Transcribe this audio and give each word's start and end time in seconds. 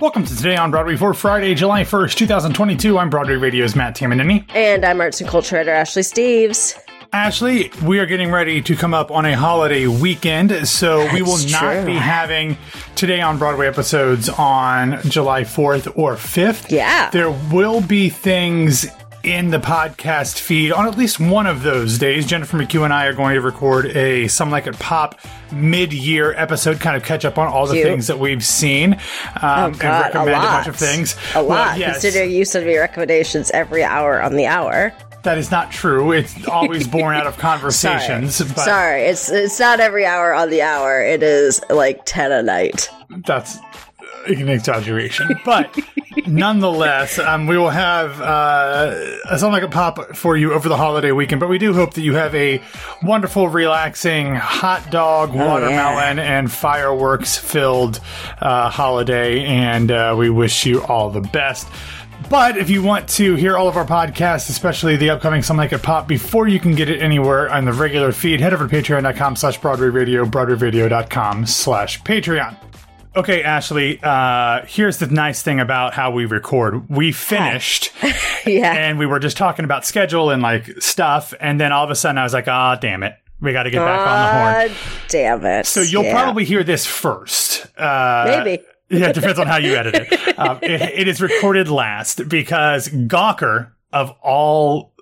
Welcome 0.00 0.24
to 0.24 0.36
Today 0.36 0.56
on 0.56 0.72
Broadway 0.72 0.96
for 0.96 1.14
Friday, 1.14 1.54
July 1.54 1.84
1st, 1.84 2.16
2022. 2.16 2.98
I'm 2.98 3.10
Broadway 3.10 3.36
Radio's 3.36 3.76
Matt 3.76 3.94
Tamanini. 3.94 4.44
And 4.52 4.84
I'm 4.84 5.00
arts 5.00 5.20
and 5.20 5.30
culture 5.30 5.56
editor 5.56 5.70
Ashley 5.70 6.02
Steves. 6.02 6.76
Ashley, 7.12 7.70
we 7.84 8.00
are 8.00 8.06
getting 8.06 8.32
ready 8.32 8.60
to 8.60 8.74
come 8.74 8.92
up 8.92 9.12
on 9.12 9.24
a 9.24 9.36
holiday 9.36 9.86
weekend, 9.86 10.66
so 10.66 11.08
we 11.12 11.22
will 11.22 11.38
not 11.48 11.74
true. 11.74 11.84
be 11.86 11.94
having 11.94 12.58
Today 12.96 13.20
on 13.20 13.38
Broadway 13.38 13.68
episodes 13.68 14.28
on 14.28 15.00
July 15.02 15.42
4th 15.42 15.96
or 15.96 16.14
5th. 16.16 16.72
Yeah. 16.72 17.10
There 17.10 17.30
will 17.30 17.80
be 17.80 18.08
things 18.08 18.88
in 19.24 19.50
the 19.50 19.58
podcast 19.58 20.38
feed 20.38 20.72
on 20.72 20.86
at 20.86 20.96
least 20.98 21.18
one 21.18 21.46
of 21.46 21.62
those 21.62 21.98
days. 21.98 22.26
Jennifer 22.26 22.56
McHugh 22.58 22.84
and 22.84 22.92
I 22.92 23.06
are 23.06 23.12
going 23.14 23.34
to 23.34 23.40
record 23.40 23.86
a 23.96 24.28
Some 24.28 24.50
Like 24.50 24.66
It 24.66 24.78
Pop 24.78 25.18
mid-year 25.52 26.34
episode, 26.34 26.80
kind 26.80 26.96
of 26.96 27.02
catch 27.02 27.24
up 27.24 27.38
on 27.38 27.48
all 27.48 27.66
the 27.66 27.74
Cute. 27.74 27.86
things 27.86 28.06
that 28.08 28.18
we've 28.18 28.44
seen 28.44 28.94
um, 29.40 29.72
and 29.72 29.78
God, 29.78 30.00
a 30.00 30.04
recommend 30.04 30.28
a, 30.28 30.32
lot. 30.32 30.52
bunch 30.64 30.66
of 30.68 30.76
things. 30.76 31.16
A 31.34 31.38
Well, 31.42 31.46
lot, 31.48 31.78
yes. 31.78 32.00
considering 32.02 32.30
you 32.32 32.44
send 32.44 32.66
me 32.66 32.76
recommendations 32.76 33.50
every 33.52 33.82
hour 33.82 34.20
on 34.22 34.36
the 34.36 34.46
hour. 34.46 34.92
That 35.22 35.38
is 35.38 35.50
not 35.50 35.72
true. 35.72 36.12
It's 36.12 36.46
always 36.46 36.86
born 36.86 37.14
out 37.16 37.26
of 37.26 37.32
Sorry. 37.40 37.40
conversations. 37.42 38.38
But 38.40 38.58
Sorry, 38.64 39.02
it's 39.04 39.30
it's 39.30 39.58
not 39.58 39.80
every 39.80 40.04
hour 40.04 40.34
on 40.34 40.50
the 40.50 40.60
hour. 40.60 41.02
It 41.02 41.22
is 41.22 41.62
like 41.70 42.02
ten 42.04 42.30
a 42.30 42.42
night. 42.42 42.90
that's 43.26 43.56
an 44.26 44.48
exaggeration. 44.48 45.28
But 45.44 45.78
nonetheless, 46.26 47.18
um, 47.18 47.46
we 47.46 47.58
will 47.58 47.70
have 47.70 48.20
uh, 48.20 48.94
a 49.28 49.38
something 49.38 49.52
like 49.52 49.62
a 49.62 49.68
pop 49.68 50.16
for 50.16 50.36
you 50.36 50.52
over 50.52 50.68
the 50.68 50.76
holiday 50.76 51.12
weekend. 51.12 51.40
But 51.40 51.48
we 51.48 51.58
do 51.58 51.72
hope 51.72 51.94
that 51.94 52.02
you 52.02 52.14
have 52.14 52.34
a 52.34 52.62
wonderful, 53.02 53.48
relaxing, 53.48 54.34
hot 54.34 54.90
dog, 54.90 55.34
watermelon, 55.34 56.18
and 56.18 56.50
fireworks 56.50 57.36
filled 57.36 58.00
uh, 58.40 58.70
holiday. 58.70 59.44
And 59.44 59.90
uh, 59.90 60.14
we 60.16 60.30
wish 60.30 60.66
you 60.66 60.82
all 60.82 61.10
the 61.10 61.20
best. 61.20 61.68
But 62.30 62.56
if 62.56 62.70
you 62.70 62.82
want 62.82 63.08
to 63.10 63.34
hear 63.34 63.56
all 63.56 63.68
of 63.68 63.76
our 63.76 63.84
podcasts, 63.84 64.48
especially 64.48 64.96
the 64.96 65.10
upcoming 65.10 65.42
Something 65.42 65.58
Like 65.58 65.72
It 65.72 65.82
Pop, 65.82 66.08
before 66.08 66.48
you 66.48 66.58
can 66.58 66.74
get 66.74 66.88
it 66.88 67.02
anywhere 67.02 67.50
on 67.52 67.66
the 67.66 67.72
regular 67.72 68.12
feed, 68.12 68.40
head 68.40 68.54
over 68.54 68.66
to 68.66 68.74
patreon.com 68.74 69.36
slash 69.36 69.60
Broadway 69.60 69.88
Radio, 69.88 70.24
broadwayradio.com 70.24 71.44
slash 71.46 72.02
Patreon. 72.02 72.56
Okay, 73.16 73.44
Ashley, 73.44 74.00
uh, 74.02 74.64
here's 74.66 74.98
the 74.98 75.06
nice 75.06 75.40
thing 75.40 75.60
about 75.60 75.94
how 75.94 76.10
we 76.10 76.26
record. 76.26 76.88
We 76.90 77.12
finished 77.12 77.92
Yeah, 78.46 78.72
and 78.72 78.98
we 78.98 79.06
were 79.06 79.20
just 79.20 79.36
talking 79.36 79.64
about 79.64 79.84
schedule 79.86 80.30
and 80.30 80.42
like 80.42 80.66
stuff, 80.82 81.32
and 81.40 81.60
then 81.60 81.70
all 81.72 81.84
of 81.84 81.90
a 81.90 81.94
sudden 81.94 82.18
I 82.18 82.24
was 82.24 82.32
like, 82.32 82.48
ah, 82.48 82.74
damn 82.74 83.02
it. 83.04 83.14
We 83.40 83.52
got 83.52 83.64
to 83.64 83.70
get 83.70 83.80
back 83.80 84.00
on 84.00 84.66
the 84.66 84.68
horn. 84.68 84.78
Damn 85.08 85.44
it. 85.46 85.66
So 85.66 85.80
you'll 85.80 86.04
Yeah. 86.04 86.12
probably 86.22 86.44
hear 86.44 86.64
this 86.64 86.86
first. 86.86 87.66
Uh, 87.78 88.42
maybe. 88.44 88.62
yeah, 88.90 89.08
it 89.10 89.14
depends 89.14 89.38
on 89.38 89.46
how 89.46 89.56
you 89.58 89.74
edit 89.74 89.94
it. 89.94 90.38
Um, 90.38 90.58
it. 90.62 90.80
It 90.80 91.08
is 91.08 91.20
recorded 91.20 91.68
last 91.68 92.28
because 92.28 92.88
Gawker, 92.88 93.70
of 93.92 94.10
all 94.22 94.92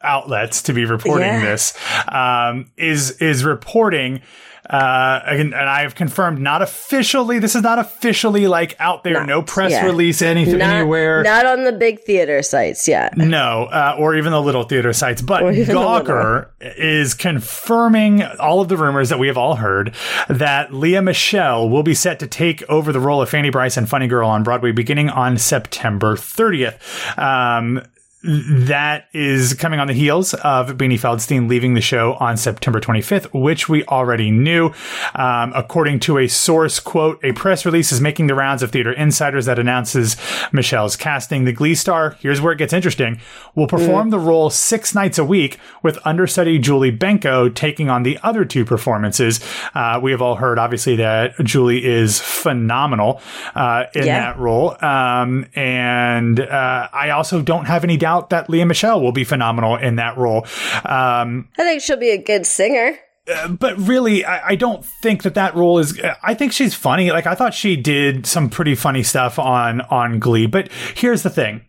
outlets 0.00 0.62
to 0.62 0.72
be 0.72 0.84
reporting 0.84 1.26
Yeah. 1.28 1.44
this, 1.44 1.76
um, 2.08 2.70
is 2.76 3.10
is 3.20 3.44
reporting. 3.44 4.22
Uh, 4.72 5.20
and, 5.26 5.54
and 5.54 5.68
I 5.68 5.82
have 5.82 5.94
confirmed, 5.94 6.40
not 6.40 6.62
officially. 6.62 7.38
This 7.38 7.54
is 7.54 7.62
not 7.62 7.78
officially 7.78 8.46
like 8.48 8.74
out 8.80 9.04
there. 9.04 9.12
Not- 9.14 9.26
no 9.26 9.42
press 9.42 9.72
yeah. 9.72 9.84
release, 9.84 10.22
anything 10.22 10.58
Not, 10.58 10.70
anywhere. 10.76 11.22
not 11.22 11.44
on 11.44 11.64
the 11.64 11.72
big 11.72 12.00
theater 12.00 12.42
sites 12.42 12.88
yet. 12.88 13.16
No, 13.16 13.64
uh, 13.64 13.96
or 13.98 14.14
even 14.16 14.32
the 14.32 14.40
little 14.40 14.64
theater 14.64 14.92
sites. 14.94 15.20
But 15.20 15.42
Or 15.42 15.52
even 15.52 15.66
the 15.66 15.80
Gawker 15.80 16.48
is 16.60 17.12
confirming 17.14 18.22
all 18.22 18.60
of 18.62 18.68
the 18.68 18.76
rumors 18.78 19.10
that 19.10 19.18
we 19.18 19.26
have 19.26 19.36
all 19.36 19.56
heard 19.56 19.94
that 20.28 20.72
Lea 20.72 21.00
Michele 21.00 21.68
will 21.68 21.82
be 21.82 21.94
set 21.94 22.18
to 22.20 22.26
take 22.26 22.62
over 22.70 22.92
the 22.92 23.00
role 23.00 23.20
of 23.20 23.28
Fanny 23.28 23.50
Brice 23.50 23.76
and 23.76 23.88
Funny 23.88 24.06
Girl 24.08 24.28
on 24.28 24.42
Broadway 24.42 24.72
beginning 24.72 25.10
on 25.10 25.36
September 25.36 26.16
30th. 26.16 26.78
Um, 27.18 27.82
that 28.24 29.06
is 29.12 29.54
coming 29.54 29.80
on 29.80 29.88
the 29.88 29.92
heels 29.92 30.32
of 30.34 30.76
Beanie 30.76 30.94
Feldstein 30.98 31.48
leaving 31.48 31.74
the 31.74 31.80
show 31.80 32.14
on 32.14 32.36
September 32.36 32.80
25th, 32.80 33.32
which 33.34 33.68
we 33.68 33.84
already 33.86 34.30
knew. 34.30 34.70
Um, 35.14 35.52
according 35.56 36.00
to 36.00 36.18
a 36.18 36.28
source, 36.28 36.78
quote, 36.78 37.18
a 37.24 37.32
press 37.32 37.66
release 37.66 37.90
is 37.90 38.00
making 38.00 38.28
the 38.28 38.34
rounds 38.36 38.62
of 38.62 38.70
theater 38.70 38.92
insiders 38.92 39.46
that 39.46 39.58
announces 39.58 40.16
Michele's 40.52 40.94
casting. 40.96 41.44
The 41.44 41.52
Glee 41.52 41.74
star, 41.74 42.16
here's 42.20 42.40
where 42.40 42.52
it 42.52 42.58
gets 42.58 42.72
interesting, 42.72 43.20
will 43.56 43.66
perform 43.66 44.10
the 44.10 44.20
role 44.20 44.50
six 44.50 44.94
nights 44.94 45.18
a 45.18 45.24
week 45.24 45.58
with 45.82 45.98
understudy 46.04 46.58
Julie 46.58 46.96
Benko 46.96 47.52
taking 47.52 47.88
on 47.90 48.04
the 48.04 48.18
other 48.22 48.44
two 48.44 48.64
performances. 48.64 49.40
Uh, 49.74 49.98
we 50.00 50.12
have 50.12 50.22
all 50.22 50.36
heard, 50.36 50.58
obviously, 50.60 50.94
that 50.96 51.34
Julie 51.42 51.84
is 51.84 52.20
phenomenal 52.20 53.20
uh, 53.56 53.84
in 53.96 54.04
Yeah. 54.06 54.20
that 54.32 54.38
role. 54.38 54.76
Um, 54.84 55.46
and 55.56 56.38
uh, 56.38 56.88
I 56.92 57.10
also 57.10 57.42
don't 57.42 57.64
have 57.64 57.82
any 57.82 57.96
doubt 57.96 58.11
that 58.20 58.48
Lea 58.50 58.64
Michele 58.64 59.00
will 59.00 59.12
be 59.12 59.24
phenomenal 59.24 59.76
in 59.76 59.96
that 59.96 60.16
role. 60.16 60.46
Um, 60.84 61.48
I 61.58 61.64
think 61.64 61.82
she'll 61.82 61.96
be 61.96 62.10
a 62.10 62.22
good 62.22 62.46
singer. 62.46 62.98
Uh, 63.32 63.48
but 63.48 63.78
really, 63.78 64.24
I, 64.24 64.48
I 64.48 64.54
don't 64.56 64.84
think 64.84 65.22
that 65.22 65.34
that 65.34 65.54
role 65.54 65.78
is. 65.78 65.98
Uh, 65.98 66.14
I 66.22 66.34
think 66.34 66.52
she's 66.52 66.74
funny. 66.74 67.10
Like 67.12 67.26
I 67.26 67.34
thought 67.34 67.54
she 67.54 67.76
did 67.76 68.26
some 68.26 68.50
pretty 68.50 68.74
funny 68.74 69.02
stuff 69.04 69.38
on 69.38 69.80
on 69.82 70.18
Glee. 70.18 70.46
But 70.46 70.70
here's 70.96 71.22
the 71.22 71.30
thing: 71.30 71.64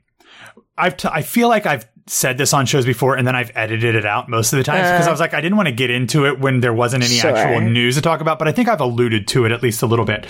I've 0.78 0.98
t- 0.98 1.10
I 1.12 1.22
feel 1.22 1.50
like 1.50 1.68
I've 1.68 1.88
said 2.08 2.38
this 2.38 2.54
on 2.54 2.66
shows 2.66 2.86
before, 2.86 3.16
and 3.16 3.26
then 3.26 3.36
I've 3.36 3.52
edited 3.56 3.96
it 3.96 4.06
out 4.06 4.28
most 4.30 4.52
of 4.52 4.58
the 4.58 4.64
times 4.64 4.90
because 4.90 5.06
I 5.06 5.10
uh. 5.10 5.14
was 5.14 5.20
like, 5.20 5.34
I 5.34 5.42
didn't 5.42 5.56
want 5.56 5.68
to 5.68 5.74
get 5.74 5.90
into 5.90 6.26
it 6.26 6.40
when 6.40 6.60
there 6.60 6.74
wasn't 6.74 7.04
any 7.04 7.16
Sure. 7.16 7.36
actual 7.36 7.62
news 7.62 7.96
to 7.96 8.02
talk 8.02 8.20
about. 8.20 8.40
But 8.40 8.48
I 8.48 8.52
think 8.52 8.68
I've 8.68 8.82
alluded 8.82 9.28
to 9.30 9.46
it 9.46 9.52
at 9.52 9.62
least 9.62 9.84
a 9.84 9.86
little 9.86 10.06
bit. 10.06 10.26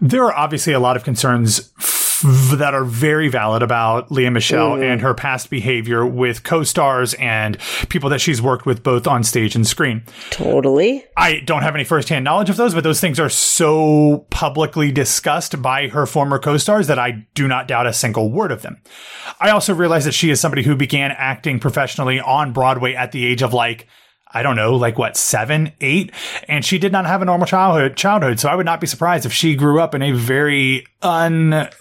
There 0.00 0.24
are 0.24 0.34
obviously 0.34 0.74
a 0.74 0.80
lot 0.80 0.96
of 0.96 1.04
concerns 1.04 1.72
that 2.22 2.74
are 2.74 2.84
very 2.84 3.28
valid 3.28 3.62
about 3.62 4.10
Lea 4.10 4.30
Michele 4.30 4.76
mm. 4.76 4.82
and 4.82 5.00
her 5.00 5.14
past 5.14 5.50
behavior 5.50 6.04
with 6.04 6.42
co-stars 6.42 7.14
and 7.14 7.58
people 7.88 8.10
that 8.10 8.20
she's 8.20 8.42
worked 8.42 8.66
with 8.66 8.82
both 8.82 9.06
on 9.06 9.24
stage 9.24 9.54
and 9.54 9.66
screen. 9.66 10.02
Totally. 10.30 11.04
I 11.16 11.40
don't 11.40 11.62
have 11.62 11.74
any 11.74 11.84
firsthand 11.84 12.24
knowledge 12.24 12.50
of 12.50 12.56
those, 12.56 12.74
but 12.74 12.84
those 12.84 13.00
things 13.00 13.20
are 13.20 13.28
so 13.28 14.26
publicly 14.30 14.90
discussed 14.90 15.60
by 15.62 15.88
her 15.88 16.06
former 16.06 16.38
co-stars 16.38 16.86
that 16.86 16.98
I 16.98 17.26
do 17.34 17.48
not 17.48 17.68
doubt 17.68 17.86
a 17.86 17.92
single 17.92 18.30
word 18.30 18.52
of 18.52 18.62
them. 18.62 18.80
I 19.40 19.50
also 19.50 19.74
realize 19.74 20.04
that 20.04 20.14
she 20.14 20.30
is 20.30 20.40
somebody 20.40 20.62
who 20.62 20.76
began 20.76 21.12
acting 21.12 21.60
professionally 21.60 22.20
on 22.20 22.52
Broadway 22.52 22.94
at 22.94 23.12
the 23.12 23.26
age 23.26 23.42
of 23.42 23.52
like, 23.52 23.86
I 24.32 24.42
don't 24.42 24.56
know, 24.56 24.76
like 24.76 24.98
what, 24.98 25.16
seven, 25.16 25.72
eight? 25.80 26.12
And 26.48 26.64
she 26.64 26.78
did 26.78 26.92
not 26.92 27.06
have 27.06 27.22
a 27.22 27.24
normal 27.24 27.46
childhood, 27.46 27.96
childhood. 27.96 28.38
So 28.40 28.48
I 28.48 28.54
would 28.54 28.66
not 28.66 28.80
be 28.80 28.86
surprised 28.86 29.26
if 29.26 29.32
she 29.32 29.56
grew 29.56 29.80
up 29.80 29.94
in 29.94 30.02
a 30.02 30.12
very 30.12 30.86
unforgiving 31.02 31.72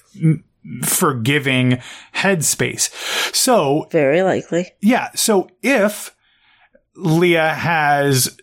headspace. 2.16 3.36
So 3.36 3.88
Very 3.92 4.24
likely. 4.24 4.72
yeah. 4.82 5.10
So 5.16 5.50
if 5.62 6.16
Lea 6.96 7.34
has 7.34 8.38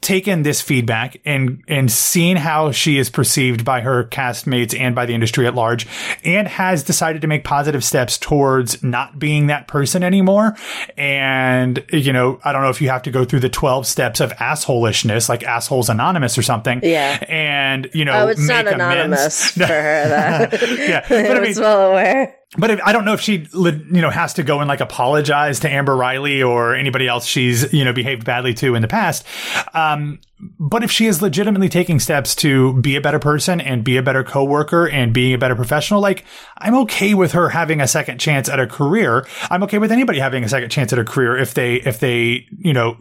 taken 0.00 0.42
this 0.44 0.62
feedback 0.62 1.20
and 1.26 1.62
and 1.68 1.92
seen 1.92 2.36
how 2.38 2.70
she 2.72 2.96
is 2.96 3.10
perceived 3.10 3.66
by 3.66 3.82
her 3.82 4.04
castmates 4.04 4.78
and 4.78 4.94
by 4.94 5.04
the 5.04 5.12
industry 5.14 5.46
at 5.46 5.54
large 5.54 5.86
and 6.24 6.48
has 6.48 6.82
decided 6.82 7.20
to 7.20 7.28
make 7.28 7.44
positive 7.44 7.84
steps 7.84 8.16
towards 8.16 8.82
not 8.82 9.18
being 9.18 9.48
that 9.48 9.68
person 9.68 10.02
anymore 10.02 10.56
and 10.96 11.84
you 11.92 12.12
know 12.14 12.40
i 12.44 12.50
don't 12.52 12.62
know 12.62 12.70
if 12.70 12.80
you 12.80 12.88
have 12.88 13.02
to 13.02 13.10
go 13.10 13.26
through 13.26 13.40
the 13.40 13.50
12 13.50 13.86
steps 13.86 14.20
of 14.20 14.32
assholishness 14.32 15.28
like 15.28 15.42
assholes 15.44 15.90
anonymous 15.90 16.38
or 16.38 16.42
something 16.42 16.80
Yeah. 16.82 17.22
and 17.28 17.90
you 17.92 18.06
know 18.06 18.12
Oh, 18.24 18.28
it's 18.28 18.48
not 18.48 18.66
anonymous 18.66 19.54
amends. 19.56 19.68
for 19.70 19.74
her. 19.74 20.08
That 20.08 20.78
yeah 20.78 21.04
but 21.08 21.36
I 21.36 21.40
mean 21.44 21.54
well 21.58 21.90
aware. 21.92 22.36
But 22.58 22.70
if, 22.70 22.80
I 22.84 22.92
don't 22.92 23.04
know 23.04 23.12
if 23.12 23.20
she, 23.20 23.46
you 23.52 24.00
know, 24.00 24.10
has 24.10 24.34
to 24.34 24.42
go 24.42 24.60
and 24.60 24.68
like 24.68 24.80
apologize 24.80 25.60
to 25.60 25.70
Amber 25.70 25.96
Riley 25.96 26.42
or 26.42 26.74
anybody 26.74 27.06
else 27.06 27.24
she's, 27.24 27.72
you 27.72 27.84
know, 27.84 27.92
behaved 27.92 28.24
badly 28.24 28.54
to 28.54 28.74
in 28.74 28.82
the 28.82 28.88
past. 28.88 29.24
Um, 29.72 30.20
but 30.58 30.82
if 30.82 30.90
she 30.90 31.06
is 31.06 31.20
legitimately 31.20 31.68
taking 31.68 32.00
steps 32.00 32.34
to 32.36 32.80
be 32.80 32.96
a 32.96 33.00
better 33.00 33.18
person 33.18 33.60
and 33.60 33.84
be 33.84 33.96
a 33.96 34.02
better 34.02 34.24
coworker 34.24 34.88
and 34.88 35.12
being 35.12 35.34
a 35.34 35.38
better 35.38 35.54
professional, 35.54 36.00
like 36.00 36.24
I'm 36.56 36.74
okay 36.80 37.12
with 37.14 37.32
her 37.32 37.50
having 37.50 37.80
a 37.80 37.86
second 37.86 38.18
chance 38.18 38.48
at 38.48 38.58
a 38.58 38.66
career. 38.66 39.26
I'm 39.50 39.62
okay 39.64 39.78
with 39.78 39.92
anybody 39.92 40.18
having 40.18 40.42
a 40.42 40.48
second 40.48 40.70
chance 40.70 40.92
at 40.92 40.98
a 40.98 41.04
career 41.04 41.36
if 41.36 41.54
they, 41.54 41.76
if 41.76 42.00
they, 42.00 42.46
you 42.58 42.72
know, 42.72 42.96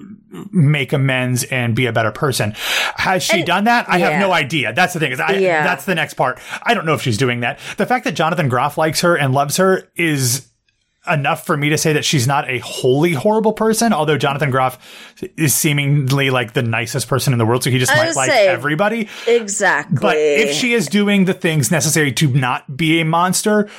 make 0.51 0.91
amends 0.91 1.43
and 1.45 1.75
be 1.75 1.85
a 1.85 1.93
better 1.93 2.11
person. 2.11 2.53
Has 2.95 3.23
she 3.23 3.43
done 3.43 3.63
that? 3.65 3.89
I 3.89 3.99
have 3.99 4.19
no 4.19 4.31
idea. 4.31 4.73
That's 4.73 4.93
the 4.93 4.99
thing. 4.99 5.11
Is 5.11 5.19
I, 5.19 5.33
Yeah. 5.33 5.63
That's 5.63 5.85
the 5.85 5.95
next 5.95 6.15
part. 6.15 6.39
I 6.63 6.73
don't 6.73 6.85
know 6.85 6.93
if 6.93 7.01
she's 7.01 7.17
doing 7.17 7.39
that. 7.41 7.59
The 7.77 7.85
fact 7.85 8.03
that 8.03 8.15
Jonathan 8.15 8.49
Groff 8.49 8.77
likes 8.77 9.01
her 9.01 9.17
and 9.17 9.33
loves 9.33 9.57
her 9.57 9.89
is 9.95 10.48
enough 11.11 11.45
for 11.45 11.57
me 11.57 11.69
to 11.69 11.77
say 11.77 11.93
that 11.93 12.05
she's 12.05 12.27
not 12.27 12.49
a 12.49 12.59
wholly 12.59 13.13
horrible 13.13 13.53
person. 13.53 13.93
Although 13.93 14.17
Jonathan 14.17 14.51
Groff 14.51 14.77
is 15.37 15.53
seemingly 15.55 16.29
like 16.29 16.53
the 16.53 16.61
nicest 16.63 17.07
person 17.07 17.33
in 17.33 17.39
the 17.39 17.45
world, 17.45 17.63
so 17.63 17.69
he 17.69 17.79
just 17.79 17.91
I 17.91 17.97
might 17.97 18.15
like 18.15 18.29
say- 18.29 18.47
everybody. 18.47 19.07
Exactly. 19.27 19.97
But 20.01 20.17
if 20.17 20.53
she 20.55 20.73
is 20.73 20.87
doing 20.87 21.25
the 21.25 21.33
things 21.33 21.71
necessary 21.71 22.11
to 22.13 22.27
not 22.27 22.77
be 22.77 22.99
a 23.01 23.05
monster, 23.05 23.69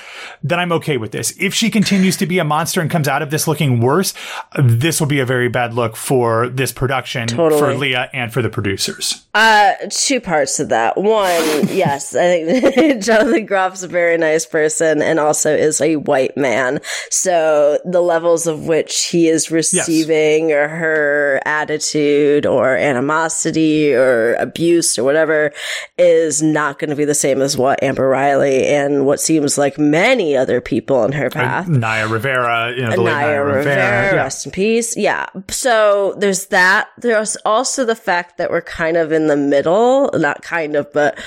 then 0.42 0.58
I'm 0.58 0.72
okay 0.72 0.96
with 0.96 1.12
this. 1.12 1.34
If 1.38 1.54
she 1.54 1.70
continues 1.70 2.16
to 2.18 2.26
be 2.26 2.38
a 2.38 2.44
monster 2.44 2.80
and 2.80 2.90
comes 2.90 3.08
out 3.08 3.22
of 3.22 3.30
this 3.30 3.46
looking 3.48 3.80
worse, 3.80 4.14
this 4.58 5.00
will 5.00 5.06
be 5.08 5.20
a 5.20 5.26
very 5.26 5.48
bad 5.48 5.74
look 5.74 5.96
for 5.96 6.48
this 6.48 6.72
production, 6.72 7.26
Totally. 7.28 7.60
for 7.60 7.74
Lea, 7.74 8.06
and 8.12 8.32
for 8.32 8.42
the 8.42 8.48
producers. 8.50 9.24
Uh, 9.34 9.72
two 9.90 10.20
parts 10.20 10.56
to 10.56 10.64
that. 10.66 10.96
One, 10.96 11.68
yes, 11.68 12.14
I 12.14 12.44
think 12.44 13.02
Jonathan 13.04 13.46
Groff's 13.46 13.82
a 13.82 13.88
very 13.88 14.18
nice 14.18 14.46
person 14.46 15.02
and 15.02 15.18
also 15.20 15.54
is 15.54 15.80
a 15.80 15.96
white 15.96 16.36
man. 16.36 16.80
So 17.10 17.19
the 17.24 18.00
levels 18.00 18.46
of 18.46 18.66
which 18.66 19.06
he 19.06 19.28
is 19.28 19.50
receiving 19.50 20.52
or 20.52 20.68
her 20.68 21.40
attitude 21.44 22.46
or 22.46 22.76
animosity 22.76 23.92
or 23.92 24.34
abuse 24.34 24.98
or 24.98 25.04
whatever 25.04 25.52
is 25.98 26.42
not 26.42 26.78
going 26.78 26.90
to 26.90 26.96
be 26.96 27.04
the 27.04 27.14
same 27.14 27.40
as 27.40 27.56
what 27.56 27.82
Amber 27.82 28.08
Riley 28.08 28.66
and 28.66 29.06
what 29.06 29.20
seems 29.20 29.56
like 29.58 29.78
many 29.78 30.36
other 30.36 30.60
people 30.60 31.04
in 31.04 31.12
her 31.12 31.30
path. 31.30 31.68
Naya 31.68 32.08
Rivera, 32.08 32.72
you 32.76 32.82
know, 32.82 32.90
the 32.90 32.96
Naya 33.02 33.26
Naya 33.26 33.42
Rivera, 33.44 33.56
Rivera. 33.58 33.76
yeah. 33.76 34.14
rest 34.14 34.46
in 34.46 34.52
peace. 34.52 34.96
Yeah. 34.96 35.26
So 35.48 36.14
there's 36.18 36.46
that. 36.46 36.88
There's 36.98 37.36
also 37.44 37.84
the 37.84 37.94
fact 37.94 38.38
that 38.38 38.50
we're 38.50 38.60
kind 38.62 38.96
of 38.96 39.12
in 39.12 39.26
the 39.26 39.36
middle, 39.36 40.10
not 40.14 40.42
kind 40.42 40.76
of, 40.76 40.92
but 40.92 41.18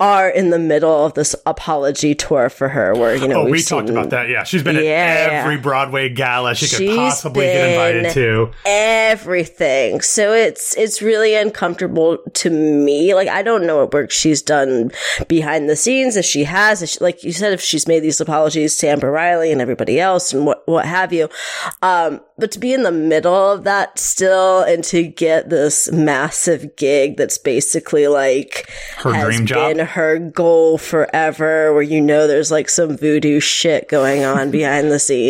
are 0.00 0.28
in 0.28 0.50
the 0.50 0.58
middle 0.58 1.06
of 1.06 1.14
this 1.14 1.34
apology 1.46 2.14
tour 2.14 2.48
for 2.48 2.68
her 2.68 2.94
where, 2.94 3.14
you 3.16 3.28
know, 3.28 3.42
Oh, 3.42 3.50
we 3.50 3.62
talked 3.62 3.88
about 3.88 4.10
that. 4.10 4.28
Yeah, 4.28 4.44
she's 4.44 4.62
been 4.62 4.76
Yeah. 4.76 5.41
Every 5.42 5.58
Broadway 5.58 6.08
gala 6.08 6.54
she 6.54 6.66
could 6.68 6.78
She's 6.78 6.96
possibly 6.96 7.44
get 7.44 7.70
invited 7.70 8.12
to. 8.14 8.50
everything. 8.64 10.00
So 10.00 10.32
it's 10.32 10.76
it's 10.76 11.02
really 11.02 11.34
uncomfortable 11.34 12.18
to 12.34 12.50
me. 12.50 13.14
Like 13.14 13.28
I 13.28 13.42
don't 13.42 13.66
know 13.66 13.78
what 13.78 13.92
work 13.92 14.10
she's 14.10 14.42
done 14.42 14.90
behind 15.28 15.68
the 15.68 15.76
scenes. 15.76 16.16
If 16.16 16.24
she 16.24 16.44
has, 16.44 16.82
if 16.82 16.90
she, 16.90 16.98
like 17.00 17.22
you 17.24 17.32
said, 17.32 17.52
if 17.52 17.60
she's 17.60 17.86
made 17.86 18.00
these 18.00 18.20
apologies 18.20 18.76
to 18.78 18.88
Amber 18.88 19.10
Riley 19.10 19.52
and 19.52 19.60
everybody 19.60 20.00
else 20.00 20.32
and 20.32 20.46
what 20.46 20.66
what 20.66 20.86
have 20.86 21.12
you. 21.12 21.28
Um, 21.82 22.20
but 22.38 22.50
to 22.52 22.58
be 22.58 22.72
in 22.72 22.82
the 22.82 22.90
middle 22.92 23.52
of 23.52 23.64
that 23.64 23.98
still 23.98 24.62
and 24.62 24.82
to 24.84 25.04
get 25.06 25.48
this 25.50 25.92
massive 25.92 26.74
gig 26.76 27.16
that's 27.16 27.38
basically 27.38 28.08
like 28.08 28.68
Her 28.98 29.12
has 29.12 29.24
dream 29.36 29.46
job. 29.46 29.76
been 29.76 29.86
her 29.86 30.18
goal 30.18 30.78
forever, 30.78 31.72
where 31.72 31.82
you 31.82 32.00
know 32.00 32.26
there's 32.26 32.50
like 32.50 32.68
some 32.68 32.96
voodoo 32.96 33.38
shit 33.38 33.88
going 33.88 34.24
on 34.24 34.50
behind 34.50 34.90
the 34.90 34.98
scenes. 34.98 35.21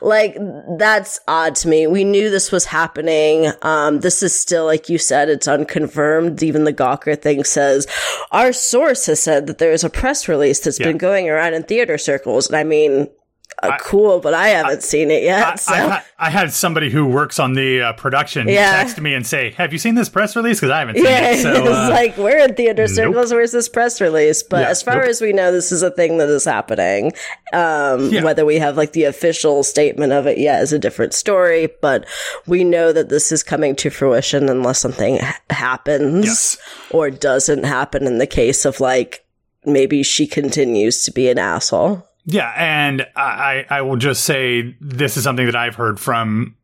Like 0.00 0.36
that's 0.78 1.20
odd 1.28 1.54
to 1.56 1.68
me. 1.68 1.86
We 1.86 2.04
knew 2.04 2.30
this 2.30 2.50
was 2.52 2.64
happening. 2.66 3.50
Um, 3.62 4.00
this 4.00 4.22
is 4.22 4.34
still, 4.38 4.64
like 4.64 4.88
you 4.88 4.98
said, 4.98 5.28
it's 5.28 5.48
unconfirmed. 5.48 6.42
Even 6.42 6.64
the 6.64 6.72
Gawker 6.72 7.20
thing 7.20 7.44
says 7.44 7.86
our 8.30 8.52
source 8.52 9.06
has 9.06 9.20
said 9.20 9.46
that 9.46 9.58
there 9.58 9.72
is 9.72 9.84
a 9.84 9.90
press 9.90 10.28
release 10.28 10.60
that's 10.60 10.78
Yeah. 10.80 10.86
been 10.88 10.98
going 10.98 11.28
around 11.28 11.54
in 11.54 11.62
theater 11.62 11.98
circles. 11.98 12.46
And 12.48 12.56
I 12.56 12.64
mean, 12.64 13.08
uh, 13.62 13.76
cool, 13.80 14.20
but 14.20 14.34
I 14.34 14.48
haven't 14.48 14.82
seen 14.82 15.10
it 15.10 15.22
yet. 15.22 15.46
I, 15.46 15.54
so. 15.56 15.72
I, 15.72 15.76
had, 15.76 16.02
I 16.18 16.30
had 16.30 16.52
somebody 16.52 16.90
who 16.90 17.06
works 17.06 17.38
on 17.38 17.54
the 17.54 17.80
uh, 17.82 17.92
production 17.94 18.48
Yeah. 18.48 18.72
text 18.72 19.00
me 19.00 19.14
and 19.14 19.26
say, 19.26 19.52
"Have 19.52 19.72
you 19.72 19.78
seen 19.78 19.94
this 19.94 20.08
press 20.08 20.36
release? 20.36 20.58
Because 20.58 20.70
I 20.70 20.80
haven't 20.80 20.96
seen 20.96 21.04
Yeah, 21.04 21.30
it." 21.30 21.38
So 21.42 21.50
it's 21.52 21.68
uh, 21.68 21.88
like 21.90 22.16
we're 22.16 22.38
in 22.38 22.54
theater 22.54 22.86
circles. 22.88 23.32
Where's 23.32 23.52
this 23.52 23.68
press 23.68 24.00
release? 24.00 24.42
But 24.42 24.60
Yeah, 24.62 24.68
as 24.68 24.82
far 24.82 24.96
nope. 24.96 25.04
as 25.08 25.20
we 25.20 25.32
know, 25.32 25.52
this 25.52 25.72
is 25.72 25.82
a 25.82 25.90
thing 25.90 26.18
that 26.18 26.28
is 26.28 26.44
happening. 26.44 27.12
Um. 27.52 28.10
Whether 28.24 28.44
we 28.44 28.58
have 28.58 28.76
like 28.76 28.92
the 28.92 29.04
official 29.04 29.62
statement 29.62 30.12
of 30.12 30.26
it 30.26 30.38
yet 30.38 30.62
is 30.62 30.72
a 30.72 30.78
different 30.78 31.14
story. 31.14 31.68
But 31.80 32.06
we 32.46 32.64
know 32.64 32.92
that 32.92 33.08
this 33.08 33.30
is 33.32 33.42
coming 33.42 33.76
to 33.76 33.90
fruition 33.90 34.48
unless 34.48 34.78
something 34.78 35.18
ha- 35.18 35.38
happens 35.50 36.24
Yes. 36.26 36.58
or 36.90 37.10
doesn't 37.10 37.64
happen. 37.64 38.06
In 38.06 38.18
the 38.18 38.26
case 38.26 38.64
of 38.64 38.80
like 38.80 39.24
maybe 39.66 40.02
she 40.02 40.26
continues 40.26 41.04
to 41.04 41.10
be 41.10 41.28
an 41.28 41.38
asshole. 41.38 42.06
Yeah, 42.26 42.52
and 42.56 43.06
I, 43.14 43.66
I 43.68 43.82
will 43.82 43.96
just 43.96 44.24
say 44.24 44.76
this 44.80 45.16
is 45.16 45.24
something 45.24 45.46
that 45.46 45.56
I've 45.56 45.74
heard 45.74 46.00
from 46.00 46.56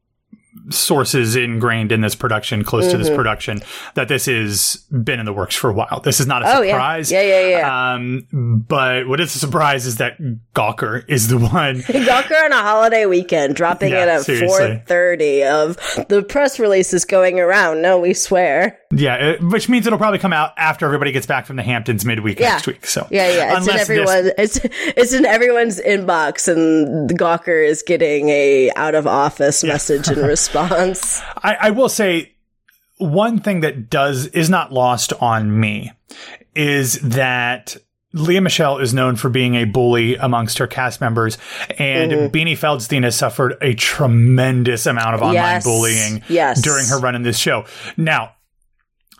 sources 0.70 1.36
ingrained 1.36 1.92
in 1.92 2.00
this 2.00 2.14
production, 2.14 2.64
close 2.64 2.86
to 2.86 2.94
Mm-hmm. 2.94 3.02
this 3.04 3.14
production, 3.14 3.62
that 3.94 4.08
this 4.08 4.26
has 4.26 4.76
been 4.90 5.20
in 5.20 5.26
the 5.26 5.32
works 5.32 5.54
for 5.54 5.70
a 5.70 5.72
while. 5.72 6.00
This 6.00 6.18
is 6.20 6.26
not 6.26 6.42
a 6.42 6.56
Oh, 6.58 6.62
surprise. 6.64 7.10
Yeah, 7.12 7.22
yeah, 7.22 7.48
yeah. 7.48 7.92
Um, 7.94 8.64
but 8.68 9.06
what 9.06 9.20
is 9.20 9.34
a 9.36 9.38
surprise 9.38 9.86
is 9.86 9.96
that 9.98 10.18
Gawker 10.54 11.04
is 11.08 11.28
the 11.28 11.38
one. 11.38 11.76
Gawker 11.82 12.44
on 12.44 12.52
a 12.52 12.62
holiday 12.62 13.06
weekend, 13.06 13.54
dropping 13.54 13.92
Yeah, 13.92 14.18
it 14.20 14.28
at 14.28 14.48
four 14.48 14.82
thirty. 14.86 15.44
Of 15.44 15.76
the 16.08 16.22
press 16.28 16.58
release 16.58 16.92
is 16.92 17.04
going 17.04 17.38
around. 17.38 17.80
No, 17.82 17.98
we 18.00 18.12
swear. 18.14 18.78
Yeah, 18.92 19.14
it- 19.14 19.42
which 19.42 19.68
means 19.68 19.86
it'll 19.86 19.98
probably 19.98 20.18
come 20.18 20.32
out 20.32 20.52
after 20.56 20.84
everybody 20.84 21.12
gets 21.12 21.26
back 21.26 21.46
from 21.46 21.56
the 21.56 21.62
Hamptons 21.62 22.04
midweek 22.04 22.40
Yeah. 22.40 22.50
next 22.50 22.66
week. 22.66 22.86
So 22.86 23.06
Yeah, 23.10 23.28
yeah. 23.28 23.30
It's 23.30 23.42
in 23.42 23.56
Unless 23.56 23.66
this- 23.66 23.82
everyone. 23.82 24.32
It's 24.36 24.60
it's 24.96 25.12
in 25.12 25.24
everyone's 25.26 25.80
inbox, 25.80 26.48
and 26.48 27.08
the 27.08 27.14
Gawker 27.14 27.64
is 27.66 27.82
getting 27.82 28.28
a 28.30 28.70
out 28.76 28.94
of 28.96 29.06
office 29.06 29.62
message 29.62 30.08
in 30.08 30.18
response. 30.22 31.22
I, 31.42 31.56
I 31.60 31.70
will 31.70 31.88
say 31.88 32.32
one 32.98 33.38
thing 33.40 33.60
that 33.60 33.88
does 33.90 34.26
is 34.26 34.50
not 34.50 34.72
lost 34.72 35.12
on 35.20 35.58
me 35.60 35.92
is 36.56 36.94
that 37.00 37.76
Lea 38.12 38.40
Michele 38.40 38.78
is 38.78 38.92
known 38.92 39.14
for 39.14 39.28
being 39.30 39.54
a 39.54 39.64
bully 39.64 40.16
amongst 40.16 40.58
her 40.58 40.66
cast 40.66 41.00
members, 41.00 41.38
and 41.78 42.10
Mm-hmm. 42.10 42.36
Beanie 42.36 42.58
Feldstein 42.58 43.04
has 43.04 43.14
suffered 43.14 43.56
a 43.62 43.74
tremendous 43.74 44.84
amount 44.86 45.14
of 45.14 45.22
online 45.22 45.34
Yes. 45.36 45.64
bullying 45.64 46.22
Yes. 46.28 46.60
during 46.60 46.86
her 46.86 46.98
run 46.98 47.14
in 47.14 47.22
this 47.22 47.38
show. 47.38 47.66
Now, 47.96 48.32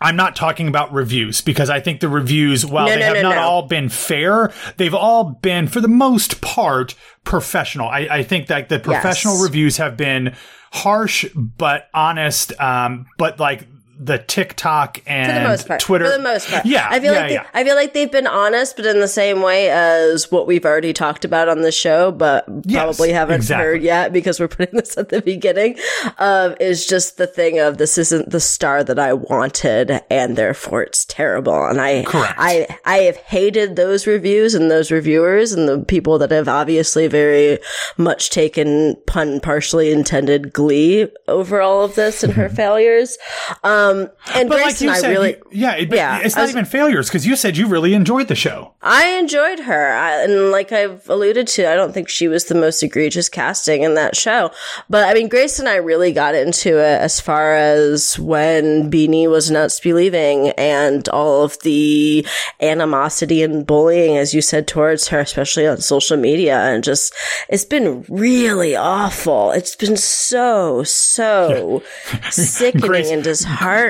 I'm 0.01 0.15
not 0.15 0.35
talking 0.35 0.67
about 0.67 0.91
reviews 0.91 1.41
because 1.41 1.69
I 1.69 1.79
think 1.79 1.99
the 1.99 2.09
reviews, 2.09 2.65
while 2.65 2.87
No, 2.87 2.93
they 2.93 2.99
no, 2.99 3.05
have 3.05 3.15
no, 3.17 3.21
not 3.21 3.35
no. 3.35 3.41
all 3.41 3.61
been 3.67 3.87
fair, 3.89 4.51
they've 4.77 4.93
all 4.93 5.23
been, 5.41 5.67
for 5.67 5.79
the 5.79 5.87
most 5.87 6.41
part, 6.41 6.95
professional. 7.23 7.87
I, 7.87 8.07
I 8.09 8.23
think 8.23 8.47
that 8.47 8.67
the 8.69 8.79
professional 8.79 9.35
Yes. 9.35 9.43
reviews 9.43 9.77
have 9.77 9.95
been 9.97 10.35
harsh 10.73 11.25
but 11.35 11.87
honest, 11.93 12.59
um, 12.59 13.05
but 13.17 13.39
like 13.39 13.67
the 14.03 14.17
TikTok 14.17 14.99
and 15.05 15.31
For 15.31 15.39
the 15.39 15.47
most 15.47 15.67
part. 15.67 15.79
Twitter. 15.79 16.05
For 16.05 16.17
the 16.17 16.23
most 16.23 16.49
part. 16.49 16.65
Yeah, 16.65 16.87
I 16.89 16.99
feel 16.99 17.13
yeah, 17.13 17.19
like 17.19 17.27
they, 17.29 17.33
yeah. 17.35 17.47
I 17.53 17.63
feel 17.63 17.75
like 17.75 17.93
they've 17.93 18.11
been 18.11 18.25
honest, 18.25 18.75
but 18.75 18.87
in 18.87 18.99
the 18.99 19.07
same 19.07 19.41
way 19.43 19.69
as 19.69 20.31
what 20.31 20.47
we've 20.47 20.65
already 20.65 20.91
talked 20.91 21.23
about 21.23 21.47
on 21.47 21.61
the 21.61 21.71
show, 21.71 22.11
but 22.11 22.45
Yes, 22.65 22.97
probably 22.97 23.13
haven't 23.13 23.35
exactly. 23.35 23.65
heard 23.65 23.83
yet 23.83 24.11
because 24.11 24.39
we're 24.39 24.47
putting 24.47 24.75
this 24.79 24.97
at 24.97 25.09
the 25.09 25.21
beginning. 25.21 25.77
Um, 26.17 26.55
is 26.59 26.87
just 26.87 27.17
the 27.17 27.27
thing 27.27 27.59
of 27.59 27.77
this 27.77 27.99
isn't 27.99 28.31
the 28.31 28.39
star 28.39 28.83
that 28.83 28.97
I 28.97 29.13
wanted, 29.13 30.01
and 30.09 30.35
therefore 30.35 30.81
it's 30.81 31.05
terrible. 31.05 31.63
And 31.65 31.79
I, 31.79 32.03
Correct. 32.03 32.33
I, 32.37 32.67
I 32.85 32.97
have 32.99 33.17
hated 33.17 33.75
those 33.75 34.07
reviews 34.07 34.55
and 34.55 34.71
those 34.71 34.89
reviewers 34.89 35.53
and 35.53 35.67
the 35.69 35.79
people 35.85 36.17
that 36.19 36.31
have 36.31 36.47
obviously 36.47 37.05
very 37.07 37.59
much 37.97 38.31
taken 38.31 38.95
pun 39.05 39.39
partially 39.41 39.91
intended 39.91 40.53
glee 40.53 41.07
over 41.27 41.61
all 41.61 41.83
of 41.83 41.93
this 41.93 42.23
and 42.23 42.33
her 42.33 42.49
failures. 42.49 43.17
Um, 43.63 43.90
Um, 43.91 44.09
and 44.33 44.49
But 44.49 44.55
Grace 44.55 44.65
like 44.65 44.81
you 44.81 44.87
and 44.89 44.97
I 44.97 44.99
said, 45.01 45.09
really, 45.09 45.29
you- 45.31 45.43
yeah, 45.51 45.75
it, 45.75 45.93
Yeah, 45.93 46.19
it's 46.23 46.35
not 46.35 46.43
was- 46.43 46.51
even 46.51 46.65
failures 46.65 47.07
because 47.07 47.25
you 47.27 47.35
said 47.35 47.57
you 47.57 47.67
really 47.67 47.93
enjoyed 47.93 48.27
the 48.27 48.35
show. 48.35 48.73
I 48.81 49.09
enjoyed 49.19 49.59
her. 49.59 49.91
I, 49.93 50.23
and 50.23 50.49
like 50.51 50.71
I've 50.71 51.07
alluded 51.09 51.47
to, 51.47 51.69
I 51.71 51.75
don't 51.75 51.93
think 51.93 52.09
she 52.09 52.27
was 52.27 52.45
the 52.45 52.55
most 52.55 52.81
egregious 52.81 53.29
casting 53.29 53.83
in 53.83 53.93
that 53.95 54.15
show. 54.15 54.51
But 54.89 55.07
I 55.07 55.13
mean, 55.13 55.27
Grace 55.27 55.59
and 55.59 55.67
I 55.69 55.75
really 55.75 56.11
got 56.13 56.33
into 56.35 56.77
it 56.77 57.01
as 57.01 57.19
far 57.19 57.55
as 57.55 58.17
when 58.17 58.89
Beanie 58.91 59.29
was 59.29 59.51
nuts 59.51 59.77
to 59.77 59.83
be 59.83 59.93
leaving 59.93 60.49
and 60.51 61.07
all 61.09 61.43
of 61.43 61.59
the 61.59 62.25
animosity 62.59 63.43
and 63.43 63.65
bullying, 63.65 64.17
as 64.17 64.33
you 64.33 64.41
said, 64.41 64.67
towards 64.67 65.07
her, 65.09 65.19
especially 65.19 65.67
on 65.67 65.77
social 65.81 66.17
media. 66.17 66.57
And 66.59 66.83
just, 66.83 67.13
it's 67.49 67.65
been 67.65 68.05
really 68.09 68.75
awful. 68.75 69.51
It's 69.51 69.75
been 69.75 69.97
so, 69.97 70.83
so 70.83 71.83
sickening 72.31 72.87
Grace- 72.87 73.09
and 73.11 73.23
disheartening. 73.23 73.80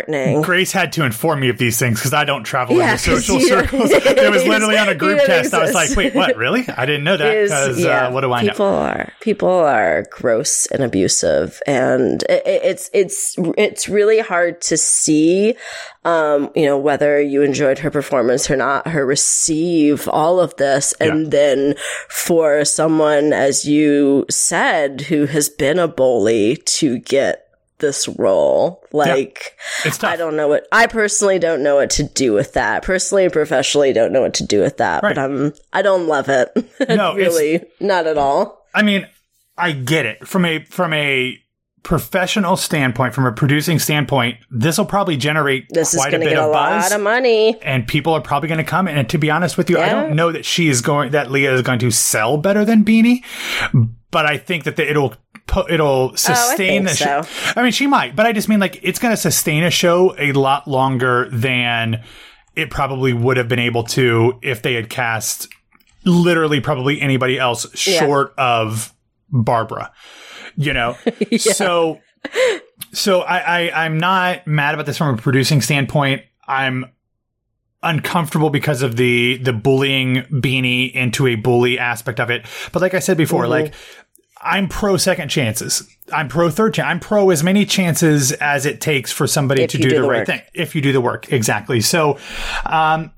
Grace 0.44 0.72
had 0.72 0.94
to 0.94 1.06
inform 1.06 1.40
me 1.42 1.50
of 1.50 1.58
these 1.58 1.78
things 1.80 2.00
because 2.00 2.14
I 2.14 2.24
don't 2.26 2.44
travel 2.44 2.78
Yeah, 2.78 2.94
into 2.94 3.04
social 3.22 3.40
circles. 3.40 3.92
It 4.22 4.32
was 4.32 4.46
literally 4.46 4.78
on 4.78 4.90
a 4.90 4.96
group 4.96 5.18
don't 5.18 5.28
text. 5.28 5.54
I 5.54 5.62
was 5.62 5.74
like, 5.74 5.96
wait, 5.96 6.14
what? 6.16 6.36
Really? 6.42 6.66
I 6.70 6.86
didn't 6.86 7.04
know 7.04 7.18
that. 7.18 7.44
because 7.44 7.86
uh, 7.86 8.10
what 8.12 8.22
do 8.22 8.32
I 8.32 8.42
people 8.42 8.66
know? 8.72 8.78
are 8.78 9.14
people 9.20 9.50
are 9.50 10.06
gross 10.12 10.66
and 10.68 10.84
abusive, 10.84 11.62
and 11.68 12.24
it- 12.24 12.44
it's 12.46 12.90
it's 12.94 13.36
it's 13.58 13.90
really 13.90 14.20
hard 14.20 14.62
to 14.62 14.78
see, 14.78 15.56
um, 16.06 16.50
you 16.56 16.66
know, 16.66 16.78
whether 16.78 17.20
you 17.22 17.42
enjoyed 17.42 17.80
her 17.80 17.92
performance 17.92 18.50
or 18.50 18.56
not. 18.56 18.88
Her 18.88 19.06
receive 19.06 20.08
all 20.08 20.40
of 20.40 20.56
this, 20.58 20.94
and 21.00 21.24
Yeah. 21.24 21.30
then 21.30 21.76
for 22.10 22.64
someone, 22.66 23.34
as 23.34 23.66
you 23.66 24.26
said, 24.30 25.02
who 25.02 25.26
has 25.28 25.50
been 25.50 25.80
a 25.80 25.88
bully 25.88 26.58
to 26.58 27.00
get 27.00 27.41
this 27.82 28.08
role, 28.08 28.82
like. 28.94 29.58
Tough. 29.84 30.04
I 30.06 30.16
don't 30.16 30.38
know 30.38 30.48
what 30.48 30.68
I 30.72 30.88
personally 30.88 31.40
don't 31.40 31.62
know 31.64 31.76
what 31.76 31.90
to 31.92 32.04
do 32.04 32.32
with 32.34 32.54
that. 32.54 32.84
Personally 32.84 33.26
and 33.26 33.34
professionally 33.34 33.92
don't 33.92 34.14
know 34.14 34.22
what 34.22 34.34
to 34.36 34.46
do 34.46 34.62
with 34.62 34.78
that. 34.78 35.04
Right. 35.04 35.14
But 35.16 35.22
I'm 35.22 35.54
I 35.74 35.82
don't 35.82 36.08
love 36.08 36.30
it. 36.30 36.50
No, 36.88 37.16
really, 37.16 37.64
not 37.80 38.08
at 38.08 38.18
all. 38.18 38.66
I 38.74 38.82
mean, 38.82 39.08
I 39.58 39.72
get 39.72 40.06
it 40.06 40.28
from 40.28 40.46
a 40.46 40.64
from 40.66 40.94
a 40.94 41.38
professional 41.84 42.58
standpoint, 42.58 43.14
from 43.14 43.26
a 43.26 43.32
producing 43.32 43.80
standpoint. 43.80 44.38
This 44.50 44.78
will 44.78 44.86
probably 44.86 45.18
generate 45.18 45.66
This 45.70 45.94
is 45.94 46.00
quite 46.00 46.10
a 46.10 46.18
going 46.18 46.24
to 46.24 46.36
get 46.36 46.38
a 46.44 46.48
lot 46.48 46.92
of 46.92 47.02
money. 47.02 47.60
and 47.62 47.88
people 47.88 48.14
are 48.14 48.22
probably 48.22 48.50
going 48.50 48.64
to 48.64 48.64
come. 48.64 48.88
And 48.88 49.10
to 49.10 49.18
be 49.18 49.32
honest 49.32 49.58
with 49.58 49.70
you, 49.70 49.80
I 49.80 49.90
don't 49.90 50.16
know 50.16 50.32
that 50.32 50.46
she 50.46 50.70
is 50.70 50.82
going 50.82 51.12
that 51.12 51.32
Lea 51.32 51.46
is 51.46 51.62
going 51.62 51.80
to 51.80 51.92
sell 51.92 52.38
better 52.38 52.64
than 52.66 52.84
Beanie, 52.86 53.24
but 54.12 54.26
I 54.26 54.38
think 54.38 54.66
that 54.66 54.76
the, 54.76 54.90
it'll 54.90 55.16
it'll 55.70 56.16
sustain 56.16 56.86
think 56.86 56.90
the 56.90 56.96
show. 56.96 57.22
so. 57.24 57.54
I 57.56 57.64
mean, 57.64 57.72
she 57.72 57.88
might, 57.88 58.16
but 58.16 58.26
I 58.26 58.34
just 58.34 58.48
mean 58.50 58.60
like 58.60 58.80
it's 58.84 59.00
going 59.00 59.12
to 59.14 59.18
sustain 59.18 59.64
a 59.64 59.72
show 59.72 60.16
a 60.18 60.32
lot 60.34 60.68
longer 60.68 61.30
than 61.32 62.04
it 62.56 62.70
probably 62.70 63.14
would 63.14 63.38
have 63.38 63.48
been 63.48 63.60
able 63.60 63.84
to 63.86 64.40
if 64.42 64.62
they 64.62 64.74
had 64.74 64.90
cast 64.90 65.48
literally 66.06 66.60
probably 66.60 67.00
anybody 67.02 67.38
else 67.40 67.66
short 67.78 68.34
of 68.38 68.94
Barbara. 69.30 69.92
You 70.58 70.74
know, 70.74 70.98
so 71.38 72.00
so 72.92 73.22
I, 73.22 73.40
I 73.70 73.86
I'm 73.86 73.98
not 73.98 74.46
mad 74.48 74.74
about 74.74 74.86
this 74.86 74.98
from 74.98 75.16
a 75.16 75.18
producing 75.18 75.62
standpoint. 75.62 76.24
I'm 76.48 76.86
uncomfortable 77.84 78.50
because 78.50 78.82
of 78.82 78.96
the 78.96 79.38
the 79.38 79.54
bullying 79.54 80.18
beanie 80.32 80.92
into 80.94 81.26
a 81.28 81.36
bully 81.36 81.80
aspect 81.80 82.20
of 82.20 82.30
it. 82.30 82.46
But 82.72 82.82
like 82.82 82.94
I 82.94 83.00
said 83.00 83.18
before, 83.18 83.44
Mm-hmm. 83.44 83.52
like 83.52 83.74
I'm 84.42 84.68
pro 84.68 84.98
second 84.98 85.30
chances. 85.30 85.88
I'm 86.12 86.28
pro 86.28 86.50
third 86.50 86.74
chance. 86.74 86.88
I'm 86.88 87.00
pro 87.00 87.30
as 87.30 87.44
many 87.44 87.66
chances 87.66 88.32
as 88.34 88.66
it 88.66 88.82
takes 88.82 89.12
for 89.12 89.28
somebody 89.28 89.64
If 89.64 89.72
to 89.72 89.78
do, 89.78 89.84
do 89.90 89.96
the, 89.96 90.02
the 90.02 90.10
right 90.10 90.26
thing. 90.26 90.42
If 90.54 90.76
you 90.76 90.82
do 90.82 90.92
the 90.92 91.02
work, 91.02 91.32
exactly. 91.32 91.82
So, 91.82 92.18
um, 92.66 93.12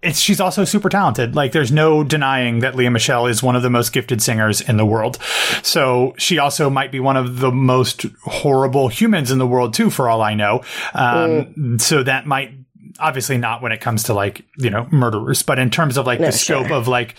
it's 0.00 0.20
she's 0.20 0.40
also 0.40 0.64
super 0.64 0.88
talented. 0.88 1.34
Like 1.34 1.52
there's 1.52 1.72
no 1.72 2.04
denying 2.04 2.60
that 2.60 2.76
Lea 2.76 2.88
Michele 2.88 3.26
is 3.26 3.42
one 3.42 3.56
of 3.56 3.62
the 3.62 3.70
most 3.70 3.92
gifted 3.92 4.22
singers 4.22 4.60
in 4.60 4.76
the 4.76 4.86
world. 4.86 5.18
So 5.62 6.14
she 6.18 6.38
also 6.38 6.70
might 6.70 6.92
be 6.92 7.00
one 7.00 7.16
of 7.16 7.40
the 7.40 7.50
most 7.50 8.06
horrible 8.22 8.88
humans 8.88 9.32
in 9.32 9.38
the 9.38 9.46
world 9.46 9.74
too, 9.74 9.90
for 9.90 10.08
all 10.08 10.22
I 10.22 10.34
know. 10.34 10.62
Um, 10.94 11.78
so 11.80 12.04
that 12.04 12.26
might 12.26 12.54
obviously 13.00 13.38
not 13.38 13.62
when 13.62 13.72
it 13.72 13.80
comes 13.80 14.04
to 14.04 14.14
like 14.14 14.44
you 14.56 14.70
know 14.70 14.86
murderers, 14.92 15.42
but 15.42 15.58
in 15.58 15.70
terms 15.70 15.96
of 15.96 16.06
like 16.06 16.20
the 16.20 16.30
sure. 16.30 16.62
scope 16.62 16.70
of 16.70 16.86
like 16.86 17.16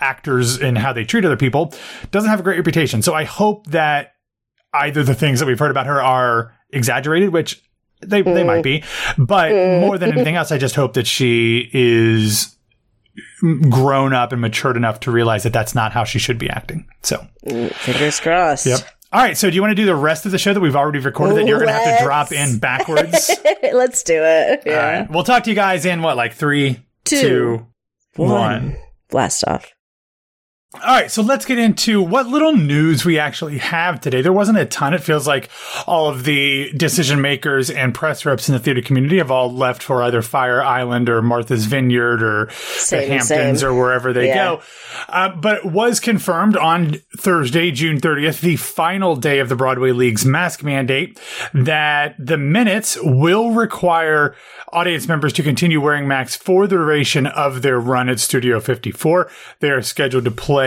actors 0.00 0.58
and 0.58 0.78
how 0.78 0.92
they 0.92 1.04
treat 1.04 1.24
other 1.24 1.36
people, 1.36 1.72
doesn't 2.10 2.30
have 2.30 2.40
a 2.40 2.42
great 2.42 2.56
reputation. 2.56 3.02
So 3.02 3.14
I 3.14 3.24
hope 3.24 3.66
that 3.68 4.14
either 4.72 5.02
the 5.02 5.14
things 5.14 5.40
that 5.40 5.46
we've 5.46 5.58
heard 5.58 5.70
about 5.70 5.86
her 5.86 6.02
are 6.02 6.54
exaggerated, 6.70 7.32
which 7.32 7.62
they 8.00 8.22
they 8.22 8.44
might 8.44 8.62
be, 8.62 8.84
but 9.16 9.52
mm. 9.52 9.80
more 9.80 9.98
than 9.98 10.12
anything 10.12 10.36
else, 10.36 10.52
I 10.52 10.58
just 10.58 10.74
hope 10.74 10.94
that 10.94 11.06
she 11.06 11.70
is 11.72 12.56
grown 13.70 14.12
up 14.12 14.32
and 14.32 14.40
matured 14.40 14.76
enough 14.76 15.00
to 15.00 15.10
realize 15.10 15.42
that 15.44 15.52
that's 15.52 15.74
not 15.74 15.92
how 15.92 16.04
she 16.04 16.18
should 16.18 16.38
be 16.38 16.50
acting. 16.50 16.86
So, 17.02 17.26
Fingers 17.44 18.20
crossed. 18.20 18.66
yep. 18.66 18.80
All 19.12 19.22
right. 19.22 19.36
So, 19.36 19.48
do 19.48 19.56
you 19.56 19.62
want 19.62 19.70
to 19.70 19.76
do 19.76 19.86
the 19.86 19.94
rest 19.94 20.26
of 20.26 20.32
the 20.32 20.38
show 20.38 20.52
that 20.52 20.60
we've 20.60 20.76
already 20.76 20.98
recorded 20.98 21.36
that 21.36 21.46
you're 21.46 21.58
going 21.58 21.68
to 21.68 21.74
have 21.74 21.98
to 21.98 22.04
drop 22.04 22.32
in 22.32 22.58
backwards? 22.58 23.30
Let's 23.62 24.02
do 24.02 24.20
it. 24.22 24.62
Yeah. 24.66 24.72
All 24.72 25.00
right. 25.00 25.10
We'll 25.10 25.24
talk 25.24 25.44
to 25.44 25.50
you 25.50 25.56
guys 25.56 25.86
in 25.86 26.02
what, 26.02 26.16
like 26.16 26.34
three, 26.34 26.80
Two, 27.04 27.20
two, 27.20 27.66
one. 28.16 28.70
Blast 28.70 28.85
off. 29.44 29.75
All 30.84 30.92
right, 30.94 31.10
so 31.10 31.22
let's 31.22 31.44
get 31.44 31.58
into 31.58 32.00
what 32.02 32.26
little 32.28 32.54
news 32.54 33.04
we 33.04 33.18
actually 33.18 33.58
have 33.58 34.00
today. 34.00 34.20
There 34.20 34.32
wasn't 34.32 34.58
a 34.58 34.66
ton. 34.66 34.94
It 34.94 35.02
feels 35.02 35.26
like 35.26 35.48
all 35.86 36.08
of 36.08 36.24
the 36.24 36.70
decision 36.76 37.20
makers 37.20 37.70
and 37.70 37.94
press 37.94 38.24
reps 38.24 38.48
in 38.48 38.52
the 38.52 38.58
theater 38.58 38.82
community 38.82 39.18
have 39.18 39.30
all 39.30 39.52
left 39.52 39.82
for 39.82 40.02
either 40.02 40.22
Fire 40.22 40.62
Island 40.62 41.08
or 41.08 41.22
Martha's 41.22 41.64
Vineyard 41.64 42.22
or 42.22 42.46
the 42.90 43.06
Hamptons 43.06 43.60
same. 43.60 43.68
or 43.68 43.74
wherever 43.74 44.12
they 44.12 44.28
Yeah. 44.28 44.34
go. 44.44 44.60
Uh, 45.08 45.30
but 45.30 45.56
it 45.58 45.64
was 45.64 45.98
confirmed 45.98 46.56
on 46.56 46.96
Thursday, 47.16 47.70
June 47.70 47.98
30th, 47.98 48.40
the 48.40 48.56
final 48.56 49.16
day 49.16 49.38
of 49.38 49.48
the 49.48 49.56
Broadway 49.56 49.92
League's 49.92 50.24
mask 50.26 50.62
mandate, 50.62 51.18
that 51.54 52.14
the 52.18 52.36
minutes 52.38 52.98
will 53.02 53.50
require 53.52 54.34
audience 54.72 55.08
members 55.08 55.32
to 55.32 55.42
continue 55.42 55.80
wearing 55.80 56.06
masks 56.06 56.36
for 56.36 56.66
the 56.66 56.76
duration 56.76 57.26
of 57.26 57.62
their 57.62 57.80
run 57.80 58.08
at 58.08 58.20
Studio 58.20 58.60
54. 58.60 59.28
They 59.60 59.70
are 59.70 59.80
scheduled 59.82 60.24
to 60.24 60.30
play 60.30 60.65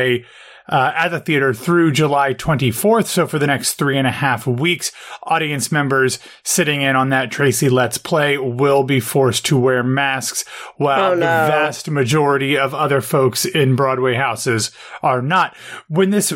uh, 0.72 0.91
at 0.96 1.10
the 1.10 1.20
theater 1.20 1.51
through 1.51 1.91
July 1.91 2.32
24th. 2.36 3.08
So 3.08 3.25
for 3.25 3.39
the 3.39 3.48
next 3.48 3.74
three 3.74 3.98
and 3.98 4.06
a 4.06 4.12
half 4.12 4.46
weeks, 4.46 4.91
audience 5.24 5.72
members 5.72 6.20
sitting 6.44 6.84
in 6.84 6.96
on 6.96 7.10
that 7.10 7.32
Tracy 7.32 7.70
Letts 7.70 7.98
Play 7.98 8.38
will 8.38 8.84
be 8.84 9.00
forced 9.00 9.48
to 9.48 9.58
wear 9.58 9.82
masks 9.82 10.46
while 10.77 11.13
Oh, 11.13 11.15
the 11.15 11.22
vast 11.22 11.89
majority 11.89 12.56
of 12.56 12.75
other 12.75 13.01
folks 13.01 13.46
in 13.46 13.75
Broadway 13.75 14.13
houses 14.13 14.70
are 15.01 15.24
not. 15.24 15.58
When 15.88 16.12
this 16.12 16.34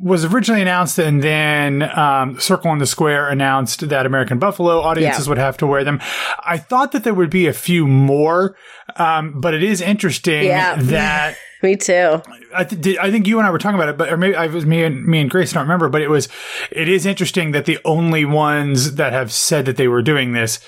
was 0.00 0.24
originally 0.24 0.62
announced 0.62 0.98
and 0.98 1.22
then 1.22 1.82
um, 1.82 2.40
Circle 2.40 2.70
on 2.70 2.78
the 2.78 2.86
Square 2.86 3.28
announced 3.28 3.86
that 3.88 4.06
American 4.06 4.38
Buffalo 4.38 4.80
audiences 4.80 5.26
Yeah. 5.26 5.30
would 5.30 5.38
have 5.38 5.56
to 5.58 5.66
wear 5.66 5.84
them. 5.84 6.00
I 6.42 6.56
thought 6.56 6.92
that 6.92 7.04
there 7.04 7.12
would 7.12 7.28
be 7.28 7.48
a 7.48 7.52
few 7.52 7.86
more, 7.86 8.56
um, 8.96 9.40
but 9.42 9.52
it 9.52 9.62
is 9.64 9.82
interesting 9.82 10.44
Yeah. 10.44 10.76
that 10.76 11.36
Me 11.62 11.76
too. 11.76 12.20
I, 12.54 12.64
th- 12.64 12.80
did, 12.80 12.98
I 12.98 13.10
think 13.10 13.26
you 13.26 13.38
and 13.38 13.46
I 13.46 13.50
were 13.50 13.58
talking 13.58 13.76
about 13.76 13.88
it, 13.88 13.96
but 13.98 14.12
or 14.12 14.16
maybe 14.16 14.34
I 14.36 14.46
was 14.46 14.64
me 14.66 14.82
and 14.84 15.04
me 15.04 15.20
and 15.20 15.30
Grace. 15.30 15.52
I 15.52 15.54
don't 15.54 15.64
remember, 15.64 15.88
but 15.88 16.02
it 16.02 16.08
was. 16.08 16.28
It 16.70 16.88
is 16.88 17.06
interesting 17.06 17.52
that 17.52 17.66
the 17.66 17.78
only 17.84 18.24
ones 18.24 18.94
that 18.96 19.12
have 19.12 19.32
said 19.32 19.64
that 19.66 19.76
they 19.76 19.88
were 19.88 20.02
doing 20.02 20.32
this 20.32 20.60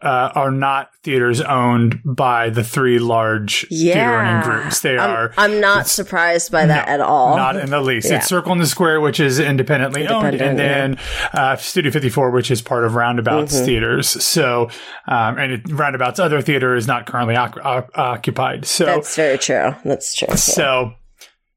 uh, 0.00 0.30
are 0.36 0.52
not 0.52 0.90
theaters 1.02 1.40
owned 1.40 1.98
by 2.04 2.50
the 2.50 2.62
three 2.62 3.00
large 3.00 3.66
theater 3.68 4.00
owning 4.20 4.42
groups. 4.42 4.78
They 4.78 4.96
I'm, 4.96 5.10
are 5.10 5.34
I'm 5.36 5.60
not 5.60 5.88
surprised 5.88 6.52
by 6.52 6.66
that 6.66 6.86
no, 6.86 6.94
at 6.94 7.00
all. 7.00 7.36
Not 7.36 7.56
in 7.56 7.70
the 7.70 7.80
least. 7.80 8.08
Yeah. 8.08 8.18
It's 8.18 8.28
Circle 8.28 8.52
in 8.52 8.58
the 8.58 8.66
Square, 8.66 9.00
which 9.00 9.18
is 9.18 9.40
independently 9.40 10.06
owned, 10.06 10.26
and 10.26 10.34
Independent, 10.40 10.98
then 11.32 11.40
uh, 11.42 11.56
Studio 11.56 11.90
54, 11.90 12.30
which 12.30 12.52
is 12.52 12.62
part 12.62 12.84
of 12.84 12.94
Roundabout's 12.94 13.56
Mm-hmm. 13.56 13.64
theaters. 13.66 14.08
So, 14.24 14.70
um, 15.08 15.36
and 15.36 15.52
it, 15.52 15.62
Roundabout's 15.72 16.20
other 16.20 16.42
theater 16.42 16.76
is 16.76 16.86
not 16.86 17.06
currently 17.06 17.34
oc- 17.34 17.58
oc- 17.64 17.90
occupied. 17.98 18.66
So, 18.66 18.84
That's 18.84 19.16
very 19.16 19.38
true. 19.38 19.74
That's 19.84 20.14
true. 20.14 20.36
so 20.36 20.92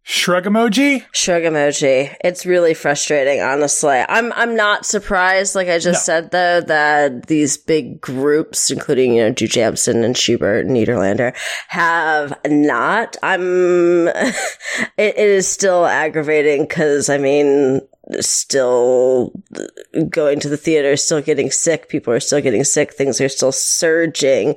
shrug 0.04 0.46
emoji. 0.46 1.04
Shrug 1.12 1.44
emoji. 1.44 2.16
It's 2.24 2.46
really 2.46 2.74
frustrating, 2.74 3.42
honestly. 3.42 4.04
I'm 4.08 4.32
I'm 4.34 4.56
not 4.56 4.86
surprised, 4.86 5.56
like 5.56 5.68
I 5.68 5.80
just 5.80 6.06
said 6.06 6.32
though, 6.32 6.62
that 6.62 7.28
these 7.28 7.58
big 7.58 8.02
groups, 8.02 8.72
including, 8.72 9.16
you 9.16 9.24
know, 9.24 9.32
Jujamcyn 9.32 10.04
and 10.04 10.16
Shubert 10.16 10.62
and 10.62 10.72
Nederlander, 10.72 11.36
have 11.68 12.38
not. 12.46 13.18
I'm 13.24 14.08
it, 14.08 14.36
it 14.98 15.18
is 15.18 15.48
still 15.48 15.86
aggravating 15.86 16.64
because 16.64 17.10
I 17.10 17.18
mean 17.18 17.82
still 18.20 19.32
going 20.10 20.40
to 20.40 20.50
the 20.50 20.58
theater, 20.58 20.96
still 20.98 21.22
getting 21.22 21.52
sick. 21.52 21.88
People 21.90 22.14
are 22.14 22.20
still 22.20 22.42
getting 22.42 22.64
sick. 22.64 22.94
Things 22.94 23.22
are 23.22 23.30
still 23.30 23.52
surging. 23.52 24.56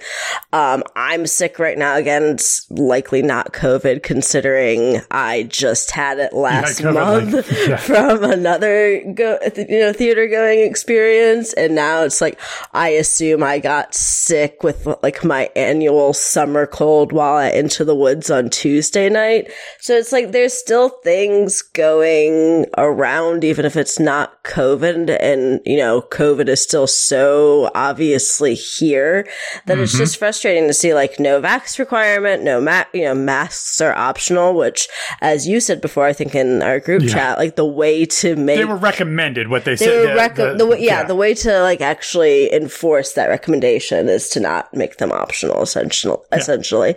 Um, 0.52 0.82
I'm 0.96 1.26
sick 1.26 1.58
right 1.58 1.76
now. 1.76 1.96
Again, 1.96 2.22
it's 2.24 2.68
likely 2.70 3.22
not 3.22 3.52
COVID 3.52 4.02
considering 4.02 5.00
I 5.10 5.44
just 5.44 5.90
had 5.90 6.18
it 6.18 6.32
last 6.32 6.80
COVID, 6.80 6.94
month 6.94 7.34
like- 7.34 7.50
yeah. 7.68 7.76
from 7.84 8.24
another 8.24 9.02
go, 9.12 9.38
you 9.56 9.80
know, 9.80 9.92
theater 9.92 10.26
going 10.26 10.60
experience. 10.60 11.52
And 11.52 11.74
now 11.74 12.02
it's 12.02 12.20
like, 12.20 12.40
I 12.72 12.90
assume 12.90 13.42
I 13.42 13.58
got 13.58 13.94
sick 13.94 14.62
with 14.62 14.86
like 15.02 15.24
my 15.24 15.50
annual 15.54 16.12
summer 16.14 16.66
cold 16.66 17.12
while 17.12 17.38
at 17.38 17.54
Into 17.54 17.84
the 17.84 17.94
Woods 17.94 18.30
on 18.30 18.48
Tuesday 18.50 19.08
night. 19.08 19.50
So 19.80 19.94
it's 19.96 20.12
like, 20.12 20.32
there's 20.32 20.54
still 20.54 20.88
things 20.88 21.62
going 21.62 22.66
around, 22.78 23.33
even 23.42 23.64
if 23.64 23.74
it's 23.76 23.98
not 23.98 24.42
COVID. 24.44 25.16
And, 25.20 25.60
you 25.64 25.78
know, 25.78 26.02
COVID 26.02 26.48
is 26.48 26.62
still 26.62 26.86
so 26.86 27.70
obviously 27.74 28.54
here 28.54 29.26
that 29.66 29.78
it's 29.78 29.96
just 29.96 30.18
frustrating 30.18 30.66
to 30.68 30.74
see 30.74 30.94
like 30.94 31.18
no 31.18 31.40
vax 31.40 31.78
requirement, 31.78 32.42
no 32.42 32.60
ma- 32.60 32.84
you 32.92 33.02
know, 33.02 33.14
masks 33.14 33.80
are 33.80 33.94
optional, 33.94 34.54
which 34.54 34.88
as 35.20 35.48
you 35.48 35.58
said 35.60 35.80
before, 35.80 36.04
I 36.04 36.12
think 36.12 36.34
in 36.34 36.62
our 36.62 36.78
group 36.78 37.02
chat, 37.08 37.38
like 37.38 37.56
the 37.56 37.64
way 37.64 38.04
to 38.06 38.36
make 38.36 38.58
They 38.58 38.64
were 38.64 38.76
recommended 38.76 39.48
what 39.48 39.64
they, 39.64 39.72
they 39.76 39.86
said. 39.86 40.00
were 40.02 40.06
the- 40.08 40.14
rec- 40.14 40.34
the- 40.36 40.54
the, 40.54 40.66
way, 40.66 40.80
yeah, 40.80 41.02
the 41.04 41.14
way 41.16 41.34
to 41.34 41.60
like 41.62 41.80
actually 41.80 42.52
enforce 42.52 43.14
that 43.14 43.28
recommendation 43.28 44.08
is 44.08 44.28
to 44.30 44.40
not 44.40 44.72
make 44.74 44.98
them 44.98 45.10
optional 45.10 45.62
essentially 45.62 46.18
essentially 46.32 46.94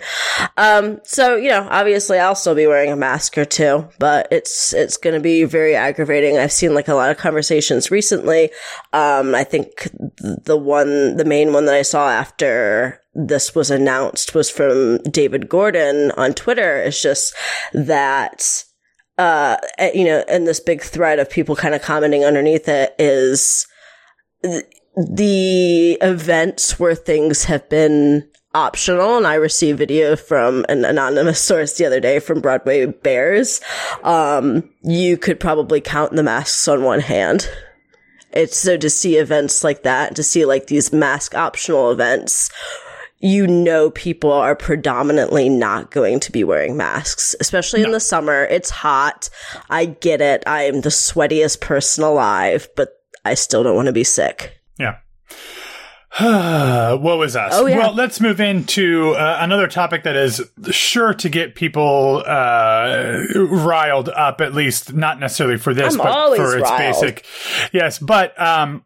um 0.58 1.00
so 1.04 1.36
you 1.36 1.50
know 1.50 1.66
obviously 1.70 2.18
i'll 2.20 2.36
still 2.36 2.56
be 2.56 2.68
wearing 2.68 2.92
a 2.92 2.96
mask 2.96 3.38
or 3.38 3.46
two 3.46 3.88
but 4.00 4.28
it's 4.32 4.74
it's 4.74 4.98
going 4.98 5.14
to 5.14 5.20
be 5.20 5.44
very 5.44 5.76
aggravating 5.76 6.27
i've 6.36 6.52
seen 6.52 6.74
like 6.74 6.88
a 6.88 6.96
lot 6.96 7.12
of 7.12 7.18
conversations 7.18 7.92
recently. 7.92 8.50
Um 8.92 9.36
i 9.36 9.44
think 9.44 9.90
the 10.20 10.58
one 10.58 11.16
the 11.18 11.26
main 11.26 11.54
one 11.54 11.66
that 11.66 11.76
i 11.76 11.84
saw 11.84 12.10
after 12.10 13.00
this 13.14 13.54
was 13.54 13.70
announced 13.72 14.34
was 14.34 14.50
from 14.50 14.98
david 15.04 15.48
gordon 15.48 16.12
on 16.18 16.34
twitter. 16.34 16.78
It's 16.78 17.02
just 17.02 17.36
that 17.74 18.66
uh, 19.18 19.58
you 19.94 20.06
know, 20.06 20.24
and 20.28 20.48
this 20.48 20.60
big 20.60 20.82
thread 20.82 21.20
of 21.20 21.30
people 21.30 21.56
kind 21.56 21.74
of 21.74 21.82
commenting 21.82 22.24
underneath 22.24 22.68
it 22.68 22.94
is 23.00 23.66
th- 24.44 24.64
the 24.96 25.94
events 26.02 26.80
where 26.80 26.96
things 26.96 27.46
have 27.46 27.68
been 27.70 28.30
optional. 28.58 29.18
And 29.18 29.28
I 29.28 29.36
received 29.36 29.78
video 29.78 30.16
from 30.16 30.66
an 30.68 30.84
anonymous 30.84 31.40
source 31.48 31.78
the 31.78 31.86
other 31.86 32.00
day 32.00 32.20
from 32.20 32.42
Broadway 32.42 32.86
Bears. 32.88 33.62
Um, 34.04 34.70
you 34.82 35.18
could 35.18 35.40
probably 35.40 35.80
count 35.80 36.14
the 36.14 36.24
masks 36.24 36.68
on 36.68 36.84
one 36.84 37.00
hand. 37.00 37.50
It's 38.34 38.58
so 38.58 38.76
to 38.78 38.90
see 38.90 39.16
events 39.16 39.64
like 39.64 39.84
that, 39.84 40.16
to 40.16 40.24
see 40.24 40.46
like 40.46 40.68
these 40.68 40.92
mask 40.92 41.36
optional 41.36 41.92
events, 41.92 42.50
you 43.20 43.48
know 43.48 43.90
people 43.92 44.32
are 44.32 44.56
predominantly 44.56 45.50
not 45.50 45.92
going 45.92 46.20
to 46.20 46.32
be 46.32 46.44
wearing 46.44 46.78
masks, 46.78 47.36
especially 47.40 47.84
in 47.84 47.92
the 47.92 48.00
summer. 48.00 48.44
It's 48.46 48.70
hot. 48.70 49.30
I 49.70 49.86
get 49.86 50.22
it. 50.22 50.44
I 50.46 50.64
am 50.64 50.82
the 50.82 50.90
sweatiest 50.90 51.62
person 51.62 52.04
alive, 52.04 52.68
but 52.76 52.90
I 53.26 53.34
still 53.34 53.64
don't 53.64 53.76
want 53.76 53.88
to 53.88 53.94
be 53.94 54.04
sick. 54.04 54.60
Yeah. 54.78 54.98
what 56.20 57.18
was 57.18 57.36
us? 57.36 57.52
Oh, 57.54 57.66
yeah. 57.68 57.80
Well, 57.80 57.94
let's 57.94 58.20
move 58.20 58.40
into 58.40 59.14
uh, 59.16 59.38
another 59.40 59.68
topic 59.68 60.04
that 60.04 60.16
is 60.16 60.42
sure 60.72 61.14
to 61.14 61.30
get 61.30 61.54
people 61.54 62.24
uh, 62.26 63.24
riled 63.36 64.10
up, 64.10 64.42
at 64.42 64.54
least 64.54 64.94
not 64.94 65.20
necessarily 65.20 65.58
for 65.58 65.74
this, 65.74 65.94
I'm 65.94 66.00
but 66.00 66.38
for 66.38 66.58
its 66.58 66.70
riled. 66.70 66.80
basic. 66.80 67.26
Yes, 67.72 68.00
but 68.00 68.40
um, 68.42 68.84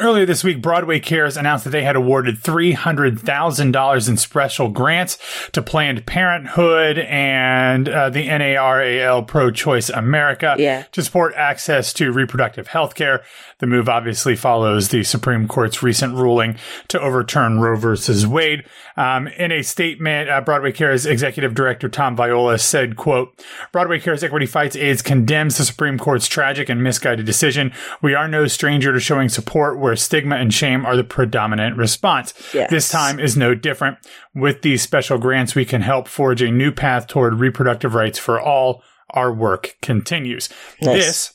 Earlier 0.00 0.26
this 0.26 0.42
week, 0.42 0.60
Broadway 0.60 0.98
Cares 0.98 1.36
announced 1.36 1.62
that 1.64 1.70
they 1.70 1.84
had 1.84 1.94
awarded 1.94 2.42
$300,000 2.42 4.08
in 4.08 4.16
special 4.16 4.68
grants 4.68 5.18
to 5.52 5.62
Planned 5.62 6.04
Parenthood 6.04 6.98
and 6.98 7.88
uh, 7.88 8.10
the 8.10 8.26
NARAL 8.26 9.26
Pro 9.28 9.52
Choice 9.52 9.90
America 9.90 10.56
Yeah. 10.58 10.82
to 10.90 11.02
support 11.02 11.32
access 11.36 11.92
to 11.94 12.10
reproductive 12.10 12.66
health 12.68 12.96
care. 12.96 13.22
The 13.60 13.68
move 13.68 13.88
obviously 13.88 14.34
follows 14.34 14.88
the 14.88 15.04
Supreme 15.04 15.46
Court's 15.46 15.80
recent 15.80 16.16
ruling 16.16 16.56
to 16.88 17.00
overturn 17.00 17.60
Roe 17.60 17.76
versus 17.76 18.26
Wade. 18.26 18.64
Um, 18.96 19.28
in 19.28 19.52
a 19.52 19.62
statement, 19.62 20.28
uh, 20.28 20.40
Broadway 20.40 20.72
Cares 20.72 21.06
executive 21.06 21.54
director 21.54 21.88
Tom 21.88 22.16
Viola 22.16 22.58
said, 22.58 22.96
quote, 22.96 23.40
Broadway 23.70 24.00
Cares 24.00 24.24
Equity 24.24 24.46
Fights 24.46 24.74
AIDS 24.74 25.02
condemns 25.02 25.56
the 25.56 25.64
Supreme 25.64 25.98
Court's 25.98 26.26
tragic 26.26 26.68
and 26.68 26.82
misguided 26.82 27.26
decision. 27.26 27.72
We 28.02 28.14
are 28.14 28.26
no 28.26 28.48
stranger 28.48 28.92
to 28.92 28.98
showing 28.98 29.28
support 29.28 29.78
where 29.84 29.94
stigma 29.94 30.36
and 30.36 30.52
shame 30.52 30.84
are 30.84 30.96
the 30.96 31.04
predominant 31.04 31.76
response. 31.76 32.34
Yes. 32.52 32.70
This 32.70 32.88
time 32.88 33.20
is 33.20 33.36
no 33.36 33.54
different. 33.54 33.98
With 34.34 34.62
these 34.62 34.82
special 34.82 35.18
grants, 35.18 35.54
we 35.54 35.64
can 35.64 35.82
help 35.82 36.08
forge 36.08 36.42
a 36.42 36.50
new 36.50 36.72
path 36.72 37.06
toward 37.06 37.34
reproductive 37.34 37.94
rights 37.94 38.18
for 38.18 38.40
all. 38.40 38.82
Our 39.10 39.32
work 39.32 39.76
continues. 39.80 40.48
Nice. 40.82 41.04
This 41.04 41.34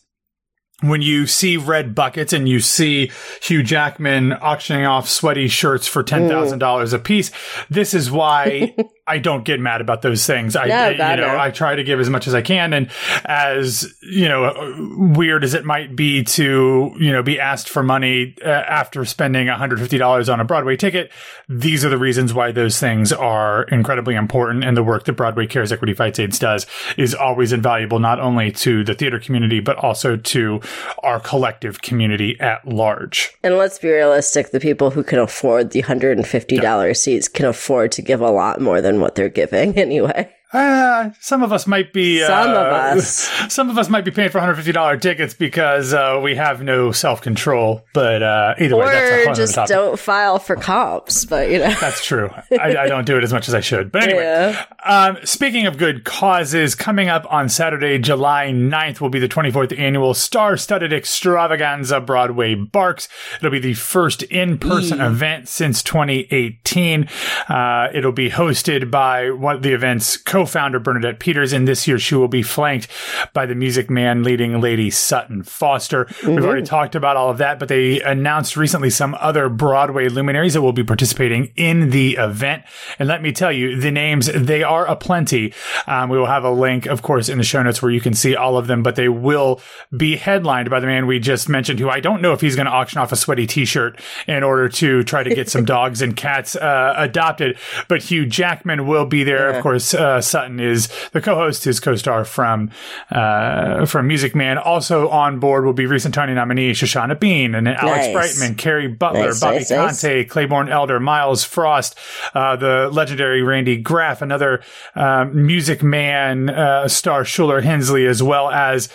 when 0.82 1.02
you 1.02 1.28
see 1.28 1.58
red 1.58 1.94
buckets 1.94 2.34
and 2.34 2.48
you 2.48 2.60
see 2.60 3.12
Hugh 3.42 3.64
Jackman 3.64 4.34
auctioning 4.34 4.86
off 4.86 5.10
sweaty 5.10 5.48
shirts 5.48 5.88
for 5.88 6.04
ten 6.04 6.28
thousand 6.28 6.60
dollars 6.60 6.94
a 6.94 7.00
piece, 7.00 7.32
this 7.70 7.94
is 7.94 8.10
why 8.10 8.76
I 9.10 9.18
don't 9.18 9.44
get 9.44 9.60
mad 9.60 9.82
about 9.82 10.04
those 10.04 10.26
things. 10.26 10.56
I, 10.56 10.68
No, 10.68 10.90
you 10.90 10.98
know. 11.18 11.40
I 11.40 11.50
try 11.50 11.76
to 11.76 11.84
give 11.84 12.00
as 12.00 12.10
much 12.10 12.28
as 12.28 12.36
I 12.36 12.42
can, 12.42 12.74
and 12.74 12.92
as 13.26 13.92
you 14.02 14.28
know, 14.30 14.76
weird 14.98 15.44
as 15.44 15.54
it 15.56 15.66
might 15.66 15.96
be 15.96 16.24
to 16.24 16.94
you 17.00 17.12
know 17.12 17.24
be 17.24 17.40
asked 17.40 17.70
for 17.70 17.82
money 17.82 18.36
uh, 18.46 18.50
after 18.50 19.04
spending 19.06 19.48
one 19.48 19.58
hundred 19.58 19.80
fifty 19.80 19.98
dollars 19.98 20.30
on 20.30 20.40
a 20.40 20.46
Broadway 20.46 20.78
ticket, 20.78 21.12
these 21.48 21.84
are 21.84 21.90
the 21.90 21.98
reasons 21.98 22.34
why 22.34 22.52
those 22.52 22.80
things 22.80 23.12
are 23.12 23.64
incredibly 23.64 24.16
important. 24.16 24.64
And 24.64 24.78
the 24.78 24.84
work 24.84 25.06
that 25.06 25.14
Broadway 25.14 25.48
Cares 25.48 25.72
Equity 25.72 25.94
Fights 25.94 26.20
AIDS 26.20 26.38
does 26.38 26.68
is 26.98 27.16
always 27.16 27.52
invaluable, 27.52 28.00
not 28.00 28.20
only 28.20 28.52
to 28.52 28.84
the 28.84 28.94
theater 28.94 29.20
community 29.20 29.60
but 29.60 29.78
also 29.78 30.16
to 30.16 30.62
our 31.04 31.20
collective 31.20 31.82
community 31.82 32.40
at 32.40 32.68
large. 32.68 33.34
And 33.44 33.58
let's 33.58 33.80
be 33.80 33.90
realistic, 33.90 34.52
the 34.52 34.60
people 34.60 34.92
who 34.92 35.04
can 35.04 35.20
afford 35.20 35.72
the 35.72 35.84
$150 35.84 36.98
seats 36.98 37.28
can 37.28 37.46
afford 37.46 37.92
to 37.94 38.02
give 38.02 38.22
a 38.22 38.30
lot 38.30 38.62
more 38.62 38.82
than 38.82 38.99
what 39.00 39.16
they're 39.16 39.30
giving 39.30 39.78
anyway. 39.78 40.34
Uh, 40.52 41.12
some 41.20 41.44
of 41.44 41.54
us 41.54 41.68
might 41.68 41.94
be. 41.94 42.24
Some 42.26 42.50
uh, 42.50 42.54
of 42.54 42.74
us. 42.98 43.30
Some 43.50 43.70
of 43.70 43.78
us 43.78 43.90
might 43.90 44.06
be 44.06 44.12
paying 44.12 44.30
for 44.30 44.40
$150 44.40 45.02
tickets 45.02 45.34
because 45.34 45.94
uh, 45.94 46.20
we 46.24 46.36
have 46.36 46.62
no 46.62 46.92
self 46.92 47.22
control. 47.22 47.86
But 47.94 48.24
uh, 48.24 48.56
either 48.60 48.76
way, 48.76 48.86
that's 48.86 49.28
Or 49.28 49.34
just 49.34 49.68
don't 49.68 50.00
file 50.00 50.40
for 50.40 50.56
comps, 50.56 51.26
but 51.26 51.50
you 51.52 51.60
know. 51.60 51.74
That's 51.80 52.04
true. 52.04 52.30
I, 52.52 52.78
I 52.78 52.88
don't 52.88 53.06
do 53.06 53.18
it 53.18 53.24
as 53.24 53.32
much 53.34 53.48
as 53.48 53.54
I 53.54 53.60
should. 53.60 53.92
But 53.92 54.04
anyway, 54.04 54.24
Yeah. 54.24 54.66
um, 54.84 55.18
speaking 55.24 55.66
of 55.68 55.78
good 55.78 56.04
causes, 56.04 56.74
coming 56.76 57.10
up 57.10 57.26
on 57.32 57.50
Saturday, 57.50 57.98
July 58.00 58.48
9th, 58.48 59.02
will 59.02 59.10
be 59.10 59.20
the 59.20 59.30
24th 59.30 59.78
annual 59.78 60.14
star 60.14 60.58
studded 60.58 60.94
extravaganza 60.94 62.00
Broadway 62.02 62.56
Barks. 62.56 63.08
It'll 63.38 63.52
be 63.52 63.60
the 63.60 63.74
first 63.74 64.24
in 64.24 64.58
person 64.58 65.02
event 65.02 65.48
since 65.48 65.84
2018. 65.84 67.08
Uh, 67.48 67.90
it'll 67.94 68.12
be 68.12 68.30
hosted 68.30 68.90
by 68.90 69.32
one 69.32 69.56
of 69.56 69.62
the 69.64 69.74
event's 69.74 70.18
co 70.18 70.39
founder, 70.46 70.80
Bernadette 70.80 71.20
Peters, 71.20 71.54
and 71.54 71.68
this 71.68 71.88
year 71.88 72.00
she 72.00 72.16
will 72.16 72.28
be 72.28 72.44
flanked 72.44 72.88
by 73.34 73.46
the 73.46 73.56
Music 73.56 73.90
Man 73.90 74.24
leading 74.24 74.60
lady 74.62 74.90
Sutton 74.90 75.44
Foster. 75.44 76.08
We've 76.26 76.44
already 76.44 76.66
talked 76.66 76.96
about 76.96 77.18
all 77.18 77.30
of 77.30 77.38
that, 77.40 77.60
but 77.60 77.68
they 77.68 78.02
announced 78.02 78.58
recently 78.58 78.90
some 78.90 79.16
other 79.20 79.50
Broadway 79.50 80.10
luminaries 80.10 80.54
that 80.54 80.62
will 80.62 80.74
be 80.74 80.84
participating 80.84 81.52
in 81.56 81.90
the 81.90 82.16
event. 82.16 82.64
And 82.98 83.08
let 83.08 83.22
me 83.22 83.32
tell 83.32 83.52
you, 83.52 83.80
the 83.80 83.92
names, 83.92 84.28
they 84.28 84.64
are 84.64 84.86
aplenty. 84.88 85.54
Um, 85.88 86.10
we 86.10 86.18
will 86.18 86.26
have 86.26 86.44
a 86.44 86.52
link, 86.52 86.86
of 86.86 87.02
course, 87.02 87.30
in 87.30 87.38
the 87.38 87.44
show 87.44 87.62
notes 87.64 87.82
where 87.82 87.92
you 87.92 88.02
can 88.02 88.14
see 88.14 88.36
all 88.36 88.58
of 88.58 88.68
them, 88.68 88.84
but 88.84 88.96
they 88.96 89.10
will 89.10 89.62
be 89.96 90.16
headlined 90.16 90.70
by 90.70 90.80
the 90.80 90.88
man 90.88 91.08
we 91.08 91.20
just 91.20 91.50
mentioned, 91.50 91.80
who 91.80 91.90
I 91.90 92.00
don't 92.00 92.22
know 92.22 92.34
if 92.34 92.42
he's 92.42 92.56
going 92.56 92.66
to 92.66 92.72
auction 92.72 93.00
off 93.00 93.12
a 93.12 93.16
sweaty 93.16 93.48
t-shirt 93.48 94.00
in 94.28 94.44
order 94.44 94.70
to 94.70 95.04
try 95.04 95.24
to 95.24 95.34
get 95.34 95.50
some 95.50 95.66
dogs 95.70 96.02
and 96.02 96.16
cats 96.16 96.56
uh, 96.56 96.94
adopted. 96.98 97.58
But 97.88 98.04
Hugh 98.04 98.26
Jackman 98.26 98.88
will 98.88 99.06
be 99.06 99.24
there. 99.24 99.50
Of 99.50 99.64
course, 99.64 99.94
uh, 99.94 100.22
Sutton 100.30 100.60
is 100.60 100.88
the 101.12 101.22
co-host, 101.22 101.64
his 101.64 101.80
co-star 101.80 102.24
from 102.26 102.72
uh, 103.12 103.86
from 103.86 104.08
Music 104.08 104.36
Man. 104.36 104.58
Also 104.58 105.10
on 105.10 105.40
board 105.40 105.66
will 105.66 105.74
be 105.74 105.86
recent 105.86 106.14
Tony 106.16 106.34
nominee 106.34 106.72
Shoshana 106.72 107.20
Bean 107.20 107.56
and 107.56 107.68
then 107.68 107.76
Alex 107.76 108.08
Nice. 108.08 108.14
Brightman, 108.14 108.56
Kerry 108.56 108.88
Butler, 108.88 109.28
Nice, 109.28 109.40
Bobby 109.40 109.58
nice. 109.58 109.70
Conte, 110.02 110.24
Claiborne 110.26 110.70
Elder, 110.70 111.00
Myles 111.00 111.44
Frost, 111.44 111.98
uh, 112.34 112.56
the 112.56 112.90
legendary 112.92 113.42
Randy 113.42 113.78
Graff, 113.78 114.22
another 114.22 114.62
um, 114.96 115.46
Music 115.46 115.82
Man 115.84 116.50
uh, 116.50 116.88
star 116.88 117.24
Shuler 117.24 117.64
Hensley, 117.64 118.06
as 118.06 118.22
well 118.22 118.50
as 118.50 118.90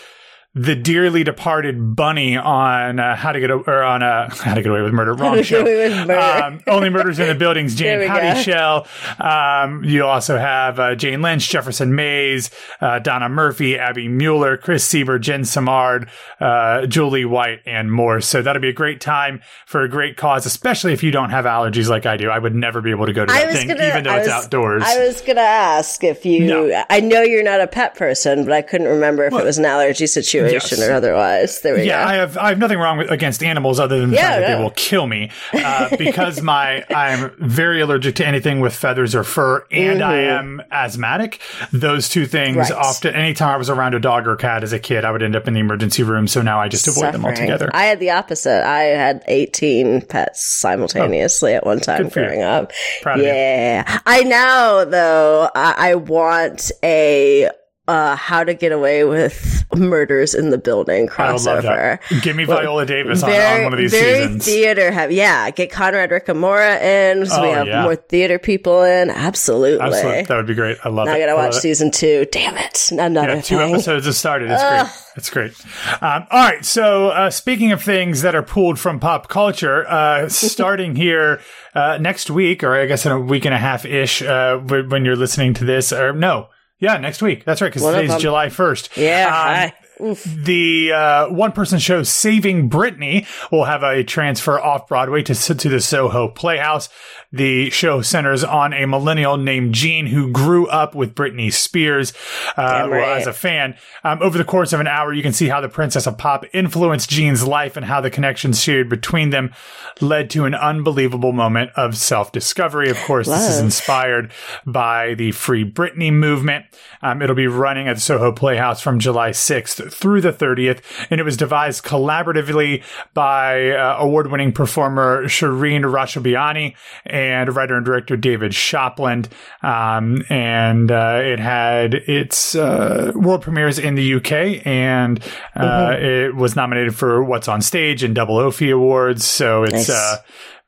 the 0.56 0.76
dearly 0.76 1.24
departed 1.24 1.96
Bunny 1.96 2.36
on 2.36 3.00
uh, 3.00 3.16
How 3.16 3.32
to 3.32 3.40
Get 3.40 3.50
o- 3.50 3.64
or 3.66 3.82
on 3.82 4.04
uh, 4.04 4.32
How 4.34 4.54
to 4.54 4.62
Get 4.62 4.70
Away 4.70 4.82
with 4.82 4.92
Murder. 4.92 5.14
Wrong 5.14 5.42
show. 5.42 5.64
Murder. 5.64 6.18
Um, 6.18 6.60
Only 6.68 6.90
Murders 6.90 7.18
in 7.18 7.26
the 7.26 7.34
Buildings. 7.34 7.74
Jane 7.84 8.06
Howdy. 8.06 8.40
Shell. 8.42 8.86
Um, 9.18 9.82
you 9.82 10.04
also 10.04 10.38
have 10.38 10.78
uh, 10.78 10.94
Jane 10.94 11.22
Lynch, 11.22 11.48
Jefferson 11.48 11.96
Mays, 11.96 12.50
uh, 12.80 13.00
Donna 13.00 13.28
Murphy, 13.28 13.76
Abby 13.76 14.06
Mueller, 14.06 14.56
Chris 14.56 14.86
Sieber, 14.86 15.20
Jen 15.20 15.42
Samard, 15.42 16.08
uh, 16.40 16.86
Julie 16.86 17.24
White, 17.24 17.60
and 17.66 17.90
more. 17.90 18.20
So 18.20 18.40
that'll 18.40 18.62
be 18.62 18.68
a 18.68 18.72
great 18.72 19.00
time 19.00 19.40
for 19.66 19.82
a 19.82 19.88
great 19.88 20.16
cause, 20.16 20.46
especially 20.46 20.92
if 20.92 21.02
you 21.02 21.10
don't 21.10 21.30
have 21.30 21.46
allergies 21.46 21.88
like 21.88 22.06
I 22.06 22.16
do. 22.16 22.30
I 22.30 22.38
would 22.38 22.54
never 22.54 22.80
be 22.80 22.90
able 22.90 23.06
to 23.06 23.12
go 23.12 23.26
to 23.26 23.32
that 23.32 23.52
thing, 23.52 23.66
gonna, 23.68 23.88
even 23.88 24.04
though 24.04 24.10
I 24.10 24.18
it's 24.18 24.28
was, 24.28 24.44
outdoors. 24.44 24.82
I 24.86 25.04
was 25.04 25.20
gonna 25.20 25.40
ask 25.40 26.04
if 26.04 26.24
you. 26.24 26.46
No. 26.46 26.84
I 26.88 27.00
know 27.00 27.22
you're 27.22 27.42
not 27.42 27.60
a 27.60 27.66
pet 27.66 27.96
person, 27.96 28.44
but 28.44 28.52
I 28.52 28.62
couldn't 28.62 28.86
remember 28.86 29.24
if 29.24 29.32
it 29.32 29.44
was 29.44 29.58
an 29.58 29.64
allergy 29.64 30.06
situation 30.06 30.43
yes. 30.52 30.80
or 30.80 30.92
otherwise. 30.92 31.60
There 31.60 31.74
we 31.74 31.84
Yeah, 31.84 32.02
go. 32.04 32.10
I 32.10 32.14
have 32.16 32.36
I 32.38 32.48
have 32.50 32.58
nothing 32.58 32.78
wrong 32.78 32.98
with 32.98 33.10
against 33.10 33.42
animals 33.42 33.80
other 33.80 33.98
than 34.00 34.10
the 34.10 34.16
Yeah, 34.16 34.30
fact 34.30 34.40
that 34.46 34.56
they 34.56 34.62
will 34.62 34.70
kill 34.70 35.06
me 35.06 35.30
uh, 35.52 35.96
because 35.98 36.40
my 36.42 36.84
I'm 36.94 37.30
very 37.38 37.80
allergic 37.80 38.14
to 38.16 38.26
anything 38.26 38.60
with 38.60 38.74
feathers 38.74 39.14
or 39.14 39.24
fur, 39.24 39.64
and 39.70 40.02
I 40.02 40.16
am 40.22 40.62
asthmatic. 40.70 41.40
Those 41.72 42.08
two 42.08 42.26
things 42.26 42.44
Mm-hmm. 42.54 42.58
Right. 42.60 42.72
often. 42.72 43.14
Anytime 43.14 43.48
I 43.50 43.56
was 43.56 43.70
around 43.70 43.94
a 43.94 44.00
dog 44.00 44.26
or 44.28 44.36
cat 44.36 44.62
as 44.62 44.72
a 44.72 44.78
kid, 44.78 45.04
I 45.04 45.10
would 45.10 45.22
end 45.22 45.34
up 45.34 45.48
in 45.48 45.54
the 45.54 45.60
emergency 45.60 46.02
room. 46.02 46.28
So 46.28 46.42
now 46.42 46.60
I 46.60 46.68
just 46.68 46.86
avoid 46.86 47.12
them 47.14 47.24
altogether. 47.24 47.70
I 47.74 47.84
had 47.84 48.00
the 48.00 48.10
opposite. 48.10 48.64
I 48.66 48.82
had 48.82 49.24
18 49.26 50.02
pets 50.02 50.44
simultaneously 50.60 51.54
at 51.54 51.64
one 51.66 51.80
time 51.80 52.04
you. 52.04 52.10
growing 52.10 52.42
up. 52.42 52.72
Proud 53.02 53.20
yeah. 53.20 54.00
I 54.06 54.22
now, 54.22 54.84
though, 54.84 55.48
I, 55.54 55.74
I 55.90 55.94
want 55.96 56.70
a 56.82 57.50
uh, 57.86 58.16
how 58.16 58.42
to 58.44 58.54
get 58.54 58.72
away 58.72 59.04
with 59.04 59.64
murders 59.76 60.34
in 60.34 60.50
the 60.50 60.58
building 60.58 61.08
I 61.18 61.32
would 61.32 61.42
love 61.42 61.64
crossover. 61.64 62.22
Give 62.22 62.34
me 62.36 62.44
Viola 62.44 62.86
Davis 62.86 63.22
on, 63.22 63.30
Very, 63.30 63.58
on 63.58 63.64
one 63.64 63.72
of 63.74 63.78
these 63.78 63.90
very 63.90 64.22
seasons. 64.22 64.44
theater 64.44 64.90
heavy. 64.90 65.16
Yeah, 65.16 65.50
get 65.50 65.70
Conrad 65.70 66.10
Ricamora 66.10 66.80
in 66.80 67.26
so 67.26 67.42
we 67.42 67.48
Oh, 67.48 67.52
have 67.52 67.66
yeah. 67.66 67.82
more 67.82 67.96
theater 67.96 68.38
people 68.38 68.82
in. 68.82 69.10
Absolutely. 69.10 69.80
Absolutely, 69.84 70.22
that 70.22 70.36
would 70.36 70.46
be 70.46 70.54
great. 70.54 70.78
I 70.84 70.88
love 70.88 71.06
Now 71.06 71.12
it. 71.12 71.16
I 71.16 71.20
gotta 71.20 71.32
I 71.32 71.34
watch 71.34 71.54
season 71.56 71.90
two. 71.90 72.26
Damn 72.32 72.56
it. 72.56 72.90
Another 72.92 73.34
Yeah, 73.36 73.40
two 73.42 73.58
thing. 73.58 73.72
episodes 73.74 74.06
have 74.06 74.14
started. 74.14 74.50
It's 74.50 74.62
great. 74.62 75.10
It's 75.16 75.30
great. 75.30 76.02
Um, 76.02 76.26
all 76.30 76.40
right. 76.44 76.64
So, 76.64 77.08
uh, 77.10 77.30
speaking 77.30 77.70
of 77.72 77.82
things 77.82 78.22
that 78.22 78.34
are 78.34 78.42
pulled 78.42 78.78
from 78.78 78.98
pop 78.98 79.28
culture, 79.28 79.86
uh, 79.88 80.28
starting 80.28 80.96
here 80.96 81.40
uh, 81.74 81.98
next 82.00 82.30
week, 82.30 82.64
or 82.64 82.74
I 82.74 82.86
guess 82.86 83.04
in 83.06 83.12
a 83.12 83.20
week 83.20 83.44
and 83.44 83.54
a 83.54 83.58
half 83.58 83.84
ish, 83.84 84.22
uh, 84.22 84.56
when 84.58 85.04
you're 85.04 85.16
listening 85.16 85.54
to 85.54 85.64
this, 85.64 85.92
or 85.92 86.12
no, 86.12 86.48
yeah, 86.78 86.96
next 86.98 87.22
week. 87.22 87.44
That's 87.44 87.60
right, 87.60 87.72
because 87.72 87.82
today's 87.82 88.10
them. 88.10 88.20
July 88.20 88.46
1st. 88.48 88.96
Yeah. 88.96 89.26
Um, 89.26 90.12
hi. 90.12 90.24
the 90.44 90.92
uh, 90.92 91.28
one 91.28 91.52
person 91.52 91.78
show 91.78 92.02
Saving 92.02 92.68
Britney 92.68 93.26
will 93.52 93.64
have 93.64 93.82
a 93.82 94.02
transfer 94.02 94.60
off 94.60 94.88
Broadway 94.88 95.22
to 95.22 95.34
to 95.34 95.68
the 95.68 95.80
Soho 95.80 96.28
Playhouse. 96.28 96.88
The 97.34 97.68
show 97.70 98.00
centers 98.00 98.44
on 98.44 98.72
a 98.72 98.86
millennial 98.86 99.36
named 99.36 99.74
Gene 99.74 100.06
who 100.06 100.30
grew 100.30 100.68
up 100.68 100.94
with 100.94 101.16
Britney 101.16 101.52
Spears 101.52 102.12
uh, 102.56 102.86
right. 102.88 103.18
as 103.18 103.26
a 103.26 103.32
fan. 103.32 103.76
Um, 104.04 104.22
over 104.22 104.38
the 104.38 104.44
course 104.44 104.72
of 104.72 104.78
an 104.78 104.86
hour, 104.86 105.12
you 105.12 105.20
can 105.20 105.32
see 105.32 105.48
how 105.48 105.60
the 105.60 105.68
Princess 105.68 106.06
of 106.06 106.16
Pop 106.16 106.44
influenced 106.52 107.10
Gene's 107.10 107.44
life 107.44 107.76
and 107.76 107.84
how 107.86 108.00
the 108.00 108.08
connections 108.08 108.62
shared 108.62 108.88
between 108.88 109.30
them 109.30 109.52
led 110.00 110.30
to 110.30 110.44
an 110.44 110.54
unbelievable 110.54 111.32
moment 111.32 111.72
of 111.74 111.96
self 111.96 112.30
discovery. 112.30 112.88
Of 112.88 112.98
course, 112.98 113.26
this 113.26 113.50
is 113.50 113.58
inspired 113.58 114.30
by 114.64 115.14
the 115.14 115.32
Free 115.32 115.68
Britney 115.68 116.12
movement. 116.12 116.66
Um, 117.02 117.20
it'll 117.20 117.34
be 117.34 117.48
running 117.48 117.88
at 117.88 117.96
the 117.96 118.00
Soho 118.00 118.30
Playhouse 118.30 118.80
from 118.80 119.00
July 119.00 119.30
6th 119.30 119.92
through 119.92 120.20
the 120.20 120.32
30th, 120.32 120.82
and 121.10 121.20
it 121.20 121.24
was 121.24 121.36
devised 121.36 121.82
collaboratively 121.82 122.84
by 123.12 123.70
uh, 123.70 123.96
award 123.98 124.30
winning 124.30 124.52
performer 124.52 125.24
Shireen 125.24 125.82
Rashabiani 125.82 126.76
and 127.04 127.23
writer 127.32 127.76
and 127.76 127.84
director 127.84 128.16
David 128.16 128.52
Shopland. 128.52 129.28
Um, 129.62 130.22
and 130.28 130.90
uh, 130.90 131.20
it 131.22 131.38
had 131.40 131.94
its 131.94 132.54
uh, 132.54 133.12
world 133.14 133.42
premieres 133.42 133.78
in 133.78 133.94
the 133.94 134.14
UK, 134.14 134.66
and 134.66 135.22
uh, 135.54 135.94
it 135.98 136.34
was 136.34 136.56
nominated 136.56 136.94
for 136.94 137.22
What's 137.24 137.48
on 137.48 137.62
Stage 137.62 138.02
and 138.02 138.14
Double 138.14 138.36
Offie 138.36 138.72
Awards. 138.72 139.24
So 139.24 139.64
it's 139.64 139.72
Nice. 139.88 139.90
uh, 139.90 140.16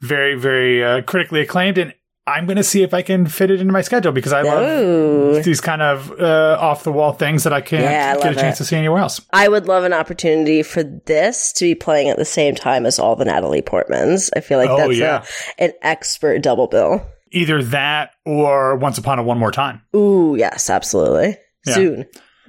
very, 0.00 0.34
very 0.38 0.84
uh, 0.84 1.02
critically 1.02 1.40
acclaimed. 1.40 1.78
And 1.78 1.94
I'm 2.28 2.44
going 2.46 2.56
to 2.56 2.64
see 2.64 2.82
if 2.82 2.92
I 2.92 3.02
can 3.02 3.26
fit 3.26 3.50
it 3.52 3.60
into 3.60 3.72
my 3.72 3.82
schedule 3.82 4.10
because 4.10 4.32
I 4.32 4.42
love 4.42 5.44
these 5.44 5.60
kind 5.60 5.80
of 5.80 6.10
uh, 6.20 6.56
off 6.60 6.82
the 6.82 6.90
wall 6.90 7.12
things 7.12 7.44
that 7.44 7.52
I 7.52 7.60
can't 7.60 7.84
Yeah, 7.84 8.16
I 8.18 8.22
get 8.22 8.32
a 8.32 8.40
chance 8.40 8.56
it. 8.56 8.64
to 8.64 8.68
see 8.68 8.76
anywhere 8.76 8.98
else. 9.00 9.20
I 9.32 9.46
would 9.46 9.66
love 9.68 9.84
an 9.84 9.92
opportunity 9.92 10.62
for 10.64 10.82
this 10.82 11.52
to 11.54 11.64
be 11.64 11.74
playing 11.76 12.08
at 12.08 12.16
the 12.16 12.24
same 12.24 12.56
time 12.56 12.84
as 12.84 12.98
all 12.98 13.14
the 13.14 13.24
Natalie 13.24 13.62
Portmans. 13.62 14.30
I 14.36 14.40
feel 14.40 14.58
like 14.58 14.68
Oh, 14.70 14.76
that's 14.76 14.96
yeah. 14.98 15.24
a, 15.58 15.64
an 15.64 15.72
expert 15.82 16.42
double 16.42 16.66
bill. 16.66 17.06
Either 17.30 17.62
that 17.62 18.10
or 18.24 18.74
Once 18.76 18.98
Upon 18.98 19.18
a 19.18 19.22
One 19.22 19.38
More 19.38 19.52
Time. 19.52 19.82
Ooh, 19.94 20.34
yes, 20.38 20.68
absolutely. 20.70 21.36
Yeah. 21.66 21.74
Soon. 21.74 22.06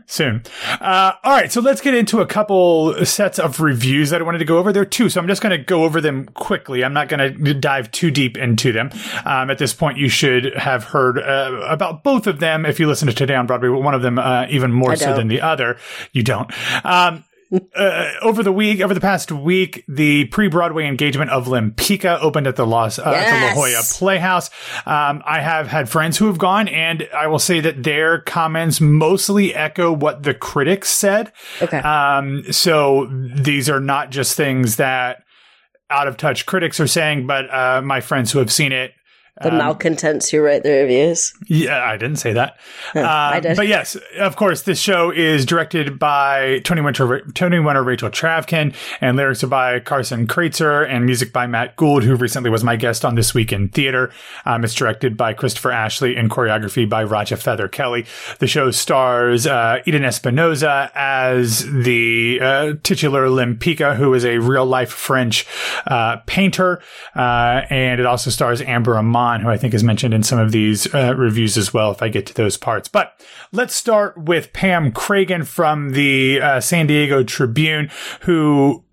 Soon. 0.08 0.42
Uh, 0.82 1.12
all 1.24 1.34
right, 1.34 1.52
so 1.52 1.62
let's 1.62 1.82
get 1.82 1.94
into 1.94 2.22
a 2.22 2.26
couple 2.26 3.06
sets 3.06 3.38
of 3.38 3.60
reviews 3.60 4.10
that 4.10 4.22
I 4.22 4.24
wanted 4.24 4.40
to 4.40 4.46
go 4.46 4.58
over. 4.58 4.74
There 4.74 4.82
are 4.82 4.86
two, 4.86 5.10
so 5.10 5.22
I'm 5.22 5.28
just 5.28 5.42
going 5.42 5.58
to 5.58 5.64
go 5.64 5.84
over 5.84 6.02
them 6.02 6.26
quickly. 6.28 6.84
I'm 6.84 6.94
not 6.94 7.10
going 7.10 7.44
to 7.44 7.54
dive 7.54 7.92
too 7.92 8.10
deep 8.10 8.38
into 8.38 8.72
them. 8.72 8.90
Um, 9.26 9.52
at 9.52 9.58
this 9.58 9.74
point, 9.74 9.98
you 9.98 10.10
should 10.10 10.56
have 10.56 10.86
heard 10.86 11.20
uh, 11.20 11.62
about 11.68 12.04
both 12.04 12.26
of 12.26 12.40
them 12.40 12.66
if 12.66 12.80
you 12.80 12.88
listen 12.88 13.08
to 13.08 13.14
Today 13.14 13.36
on 13.36 13.48
Broadway. 13.48 13.70
One 13.70 13.94
of 13.94 14.02
them 14.02 14.18
uh, 14.18 14.48
even 14.50 14.72
more 14.72 14.96
so 14.96 15.16
than 15.16 15.28
the 15.28 15.42
other. 15.42 15.78
You 16.14 16.24
don't. 16.24 16.52
Um, 16.86 17.24
uh, 17.76 18.12
over 18.22 18.44
the 18.44 18.52
week, 18.52 18.82
over 18.82 18.94
the 18.94 19.02
past 19.02 19.32
week, 19.32 19.84
the 19.88 20.26
pre-Broadway 20.26 20.86
engagement 20.86 21.32
of 21.32 21.48
Lempicka 21.48 22.20
opened 22.22 22.48
at 22.48 22.56
the 22.56 22.66
Los, 22.66 23.00
uh, 23.00 23.04
at 23.04 23.26
the 23.26 23.48
La 23.48 23.54
Jolla 23.54 23.84
Playhouse. 23.94 24.50
Um, 24.86 25.22
I 25.26 25.40
have 25.40 25.68
had 25.68 25.90
friends 25.90 26.18
who 26.18 26.28
have 26.28 26.38
gone, 26.38 26.68
and 26.68 27.08
I 27.16 27.28
will 27.28 27.40
say 27.40 27.60
that 27.60 27.84
their 27.84 28.22
comments 28.22 28.82
mostly 28.82 29.54
echo 29.54 29.92
what 29.92 30.24
the 30.24 30.34
critics 30.34 30.90
said. 30.90 31.32
Okay. 31.62 31.78
Um, 31.78 32.52
so 32.52 33.08
these 33.36 33.70
are 33.70 33.80
not 33.80 34.10
just 34.10 34.36
things 34.36 34.78
that 34.78 35.24
out 35.90 36.08
of 36.08 36.18
touch 36.18 36.46
critics 36.46 36.80
are 36.80 36.88
saying, 36.88 37.28
but 37.28 37.54
uh, 37.54 37.82
my 37.82 38.02
friends 38.02 38.32
who 38.32 38.40
have 38.40 38.52
seen 38.52 38.72
it. 38.72 38.92
The 39.42 39.52
malcontents 39.52 40.30
who 40.30 40.42
write 40.42 40.64
the 40.64 40.72
reviews. 40.72 41.34
Yeah, 41.48 41.84
I 41.84 41.98
didn't 41.98 42.18
say 42.18 42.34
that. 42.34 42.58
I 42.96 43.36
Um, 43.36 43.42
did. 43.42 43.56
But 43.58 43.68
yes, 43.68 43.96
of 44.20 44.36
course, 44.36 44.64
this 44.64 44.80
show 44.80 45.12
is 45.12 45.46
directed 45.46 46.00
by 46.00 46.60
Tony 46.64 46.82
Winter, 46.82 47.22
Tony 47.34 47.60
Winter, 47.60 47.84
Rachel 47.84 48.10
Chavkin, 48.10 48.74
and 49.00 49.16
lyrics 49.16 49.44
are 49.44 49.48
by 49.48 49.80
Carson 49.80 50.26
Kreitzer, 50.28 50.88
and 50.90 51.06
music 51.06 51.32
by 51.32 51.46
Matt 51.46 51.76
Gould, 51.76 52.04
who 52.04 52.16
recently 52.16 52.50
was 52.50 52.64
my 52.64 52.76
guest 52.76 53.06
on 53.06 53.16
This 53.16 53.34
Week 53.34 53.54
in 53.54 53.70
Theater. 53.70 54.10
Um, 54.46 54.64
it's 54.64 54.74
directed 54.74 55.16
by 55.16 55.34
Christopher 55.34 55.72
Ashley 55.72 56.16
and 56.16 56.32
choreography 56.32 56.90
by 56.90 57.04
Raja 57.04 57.38
Feather 57.38 57.68
Kelly. 57.68 58.06
The 58.40 58.48
show 58.48 58.72
stars 58.72 59.46
uh, 59.46 59.82
Eden 59.86 60.04
Espinosa 60.04 60.92
as 60.96 61.64
the 61.72 62.40
uh, 62.42 62.74
titular 62.84 63.28
Lempicka, 63.28 63.96
who 63.98 64.14
is 64.14 64.26
a 64.26 64.40
real 64.40 64.66
life 64.66 64.90
French 64.92 65.46
uh, 65.86 66.18
painter, 66.26 66.82
uh, 67.16 67.62
and 67.70 68.00
it 68.00 68.06
also 68.06 68.30
stars 68.32 68.62
Amber 68.62 68.98
Iman, 68.98 69.27
who 69.42 69.50
I 69.50 69.58
think 69.58 69.74
is 69.74 69.84
mentioned 69.84 70.14
in 70.14 70.24
some 70.24 70.40
of 70.40 70.52
these 70.52 70.94
uh, 70.94 71.14
reviews 71.16 71.58
as 71.58 71.74
well. 71.74 71.92
If 71.92 72.02
I 72.02 72.10
get 72.10 72.26
to 72.28 72.34
those 72.34 72.58
parts, 72.58 72.88
but 72.88 73.20
let's 73.52 73.76
start 73.76 74.18
with 74.18 74.54
Pam 74.54 74.92
Kragen 74.92 75.46
from 75.46 75.92
the 75.92 76.42
uh, 76.42 76.60
San 76.62 76.88
Diego 76.88 77.24
Tribune, 77.24 77.90
who 78.22 78.84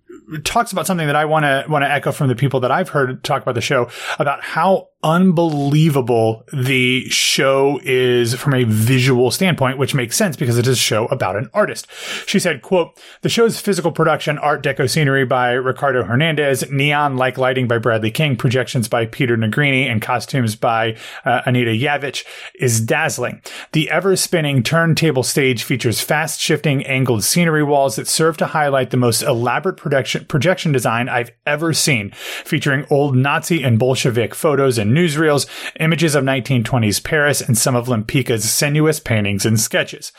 talks 0.43 0.71
about 0.71 0.87
something 0.87 1.07
that 1.07 1.15
I 1.15 1.25
want 1.25 1.43
to 1.43 1.65
want 1.69 1.83
to 1.83 1.91
echo 1.91 2.11
from 2.11 2.27
the 2.27 2.35
people 2.35 2.59
that 2.61 2.71
I've 2.71 2.89
heard 2.89 3.23
talk 3.23 3.41
about 3.41 3.55
the 3.55 3.61
show 3.61 3.89
about 4.19 4.43
how 4.43 4.89
unbelievable 5.05 6.43
the 6.51 7.07
show 7.09 7.79
is 7.83 8.33
from 8.33 8.55
a 8.55 8.63
visual 8.63 9.29
standpoint, 9.29 9.77
which 9.77 9.93
makes 9.93 10.17
sense 10.17 10.35
because 10.35 10.57
it 10.57 10.65
is 10.65 10.77
a 10.77 10.81
show 10.81 11.05
about 11.05 11.35
an 11.35 11.47
artist. 11.53 11.87
She 12.25 12.39
said, 12.39 12.63
quote, 12.63 12.99
the 13.21 13.29
show's 13.29 13.61
physical 13.61 13.91
production, 13.91 14.39
art 14.39 14.63
deco 14.63 14.89
scenery 14.89 15.23
by 15.23 15.51
Ricardo 15.51 16.03
Hernandez, 16.03 16.71
neon 16.71 17.17
like 17.17 17.37
lighting 17.37 17.67
by 17.67 17.77
Bradley 17.77 18.09
King, 18.09 18.35
projections 18.35 18.87
by 18.87 19.05
Peter 19.05 19.37
Negrini, 19.37 19.85
and 19.85 20.01
costumes 20.01 20.55
by 20.55 20.97
uh, 21.23 21.43
Anita 21.45 21.71
Yavich 21.71 22.25
is 22.55 22.81
dazzling. 22.81 23.43
The 23.73 23.91
ever 23.91 24.15
spinning 24.15 24.63
turntable 24.63 25.21
stage 25.23 25.63
features 25.63 26.01
fast 26.01 26.39
shifting 26.39 26.83
angled 26.87 27.23
scenery 27.23 27.63
walls 27.63 27.95
that 27.97 28.07
serve 28.07 28.37
to 28.37 28.47
highlight 28.47 28.89
the 28.89 28.97
most 28.97 29.21
elaborate 29.21 29.77
projection, 29.77 30.25
projection 30.25 30.71
design 30.71 31.07
I've 31.09 31.29
ever 31.45 31.73
seen, 31.73 32.09
featuring 32.09 32.87
old 32.89 33.15
Nazi 33.15 33.61
and 33.61 33.77
Bolshevik 33.77 34.33
photos 34.33 34.79
and 34.79 34.94
newsreels, 34.95 35.47
images 35.79 36.15
of 36.15 36.23
1920s 36.23 37.03
Paris, 37.03 37.41
and 37.41 37.57
some 37.57 37.75
of 37.75 37.87
Lempicka's 37.87 38.49
sinuous 38.49 38.99
paintings 38.99 39.45
and 39.45 39.59
sketches. 39.59 40.11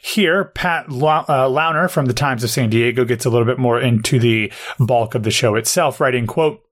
Here, 0.00 0.44
Pat 0.44 0.86
uh, 0.86 1.48
Launer 1.48 1.90
from 1.90 2.06
the 2.06 2.14
Times 2.14 2.42
of 2.42 2.50
San 2.50 2.70
Diego 2.70 3.04
gets 3.04 3.24
a 3.24 3.30
little 3.30 3.46
bit 3.46 3.58
more 3.58 3.80
into 3.80 4.18
the 4.18 4.52
bulk 4.78 5.14
of 5.14 5.22
the 5.22 5.30
show 5.30 5.54
itself, 5.54 6.00
writing, 6.00 6.26
quote, 6.26 6.62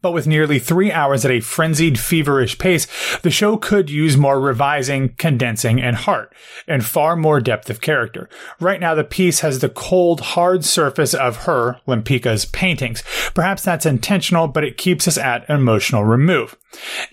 but 0.00 0.12
with 0.12 0.26
nearly 0.26 0.58
three 0.58 0.90
hours 0.90 1.24
at 1.24 1.30
a 1.30 1.40
frenzied, 1.40 1.98
feverish 1.98 2.58
pace, 2.58 2.86
the 3.18 3.30
show 3.30 3.56
could 3.56 3.90
use 3.90 4.16
more 4.16 4.40
revising, 4.40 5.10
condensing, 5.16 5.80
and 5.80 5.96
heart, 5.96 6.34
and 6.66 6.84
far 6.84 7.16
more 7.16 7.40
depth 7.40 7.68
of 7.70 7.80
character. 7.80 8.28
Right 8.60 8.80
now, 8.80 8.94
the 8.94 9.04
piece 9.04 9.40
has 9.40 9.58
the 9.58 9.68
cold, 9.68 10.20
hard 10.20 10.64
surface 10.64 11.14
of 11.14 11.44
her, 11.44 11.80
Lempicka's, 11.86 12.44
paintings. 12.46 13.02
Perhaps 13.34 13.62
that's 13.62 13.86
intentional, 13.86 14.48
but 14.48 14.64
it 14.64 14.76
keeps 14.76 15.06
us 15.06 15.18
at 15.18 15.48
an 15.48 15.56
emotional 15.56 16.04
remove. 16.04 16.56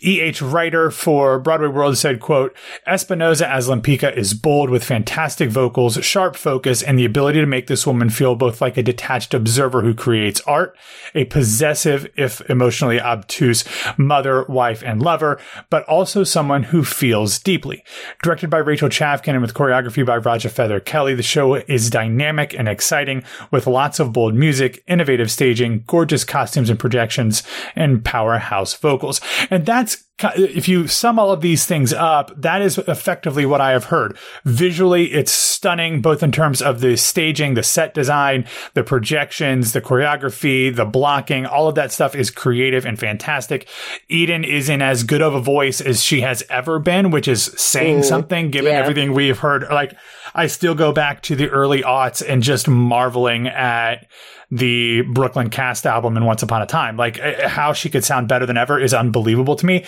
E.H. 0.02 0.42
Writer 0.42 0.89
for 0.89 1.39
Broadway 1.39 1.68
World 1.68 1.98
said, 1.98 2.20
quote, 2.20 2.56
Espinosa 2.88 3.50
as 3.50 3.68
Lempicka 3.68 4.15
is 4.15 4.34
bold 4.34 4.70
with 4.70 4.84
fantastic 4.84 5.50
vocals, 5.50 5.96
sharp 6.04 6.36
focus, 6.36 6.82
and 6.82 6.98
the 6.98 7.06
ability 7.06 7.39
to 7.39 7.46
make 7.46 7.68
this 7.68 7.86
woman 7.86 8.10
feel 8.10 8.36
both 8.36 8.62
like 8.62 8.78
a 8.78 8.84
detached 8.84 9.34
observer 9.34 9.82
who 9.82 9.94
creates 9.94 10.42
art, 10.42 10.78
a 11.13 11.26
possessive, 11.26 12.10
if 12.15 12.42
emotionally 12.69 13.01
obtuse, 13.01 13.63
mother, 13.97 14.45
wife, 14.47 14.84
and 14.84 15.01
lover, 15.01 15.39
but 15.71 15.84
also 15.86 16.23
someone 16.23 16.62
who 16.62 16.84
feels 16.84 17.39
deeply. 17.39 17.84
Directed 18.21 18.51
by 18.51 18.60
Rachel 18.60 18.89
Chavkin 18.89 19.34
and 19.34 19.41
with 19.41 19.55
choreography 19.55 20.05
by 20.05 20.17
Raja 20.17 20.49
Feather 20.49 20.79
Kelly, 20.79 21.15
the 21.15 21.23
show 21.23 21.55
is 21.55 21.89
dynamic 21.89 22.53
and 22.53 22.69
exciting 22.69 23.23
with 23.49 23.65
lots 23.65 23.99
of 23.99 24.13
bold 24.13 24.36
music, 24.36 24.84
innovative 24.88 25.32
staging, 25.32 25.84
gorgeous 25.88 26.23
costumes 26.23 26.69
and 26.69 26.77
projections, 26.77 27.41
and 27.75 28.05
powerhouse 28.05 28.75
vocals. 28.75 29.19
And 29.49 29.65
that's 29.65 30.03
if 30.36 30.67
you 30.67 30.88
sum 30.88 31.17
all 31.17 31.32
of 31.32 31.41
these 31.41 31.65
things 31.65 31.93
up, 31.93 32.32
that 32.36 32.62
is 32.62 32.77
effectively 32.77 33.45
what 33.45 33.62
I 33.62 33.71
have 33.71 33.86
heard. 33.86 34.17
Visually, 34.43 35.13
it's 35.13 35.32
stunning, 35.32 36.01
both 36.01 36.21
in 36.23 36.32
terms 36.32 36.62
of 36.62 36.82
the 36.82 36.97
staging, 36.97 37.53
the 37.53 37.63
set 37.63 37.93
design, 37.93 38.45
the 38.73 38.84
projections, 38.84 39.73
the 39.73 39.82
choreography, 39.82 40.75
the 40.75 40.86
blocking. 40.86 41.45
All 41.45 41.67
of 41.67 41.75
that 41.75 41.91
stuff 41.91 42.15
is 42.15 42.32
creative 42.32 42.86
and 42.86 42.99
fantastic. 42.99 43.67
Eden 44.08 44.43
is 44.43 44.69
in 44.69 44.82
as 44.82 45.03
good 45.03 45.21
of 45.21 45.34
a 45.34 45.41
voice 45.41 45.82
as 45.82 46.03
she 46.03 46.21
has 46.21 46.43
ever 46.49 46.79
been, 46.79 47.12
which 47.12 47.27
is 47.27 47.45
saying 47.58 48.03
something 48.03 48.51
given 48.51 48.73
yeah. 48.73 48.79
everything 48.79 49.13
we 49.13 49.27
have 49.27 49.39
heard. 49.39 49.63
Like, 49.69 49.93
I 50.34 50.48
still 50.48 50.76
go 50.76 50.92
back 50.92 51.22
to 51.24 51.36
the 51.36 51.50
early 51.50 51.82
aughts 51.82 52.24
and 52.28 52.44
just 52.44 52.68
marveling 52.68 53.48
at 53.48 54.08
the 54.52 55.02
Brooklyn 55.02 55.50
cast 55.50 55.86
album 55.86 56.18
and 56.18 56.26
Once 56.26 56.42
Upon 56.42 56.62
a 56.62 56.65
Time. 56.65 56.98
Like 56.98 57.20
uh, 57.20 57.48
how 57.48 57.74
she 57.74 57.89
could 57.89 58.04
sound 58.04 58.28
better 58.28 58.46
than 58.46 58.58
ever 58.58 58.80
is 58.80 58.94
unbelievable 58.94 59.56
to 59.56 59.65
me. 59.65 59.86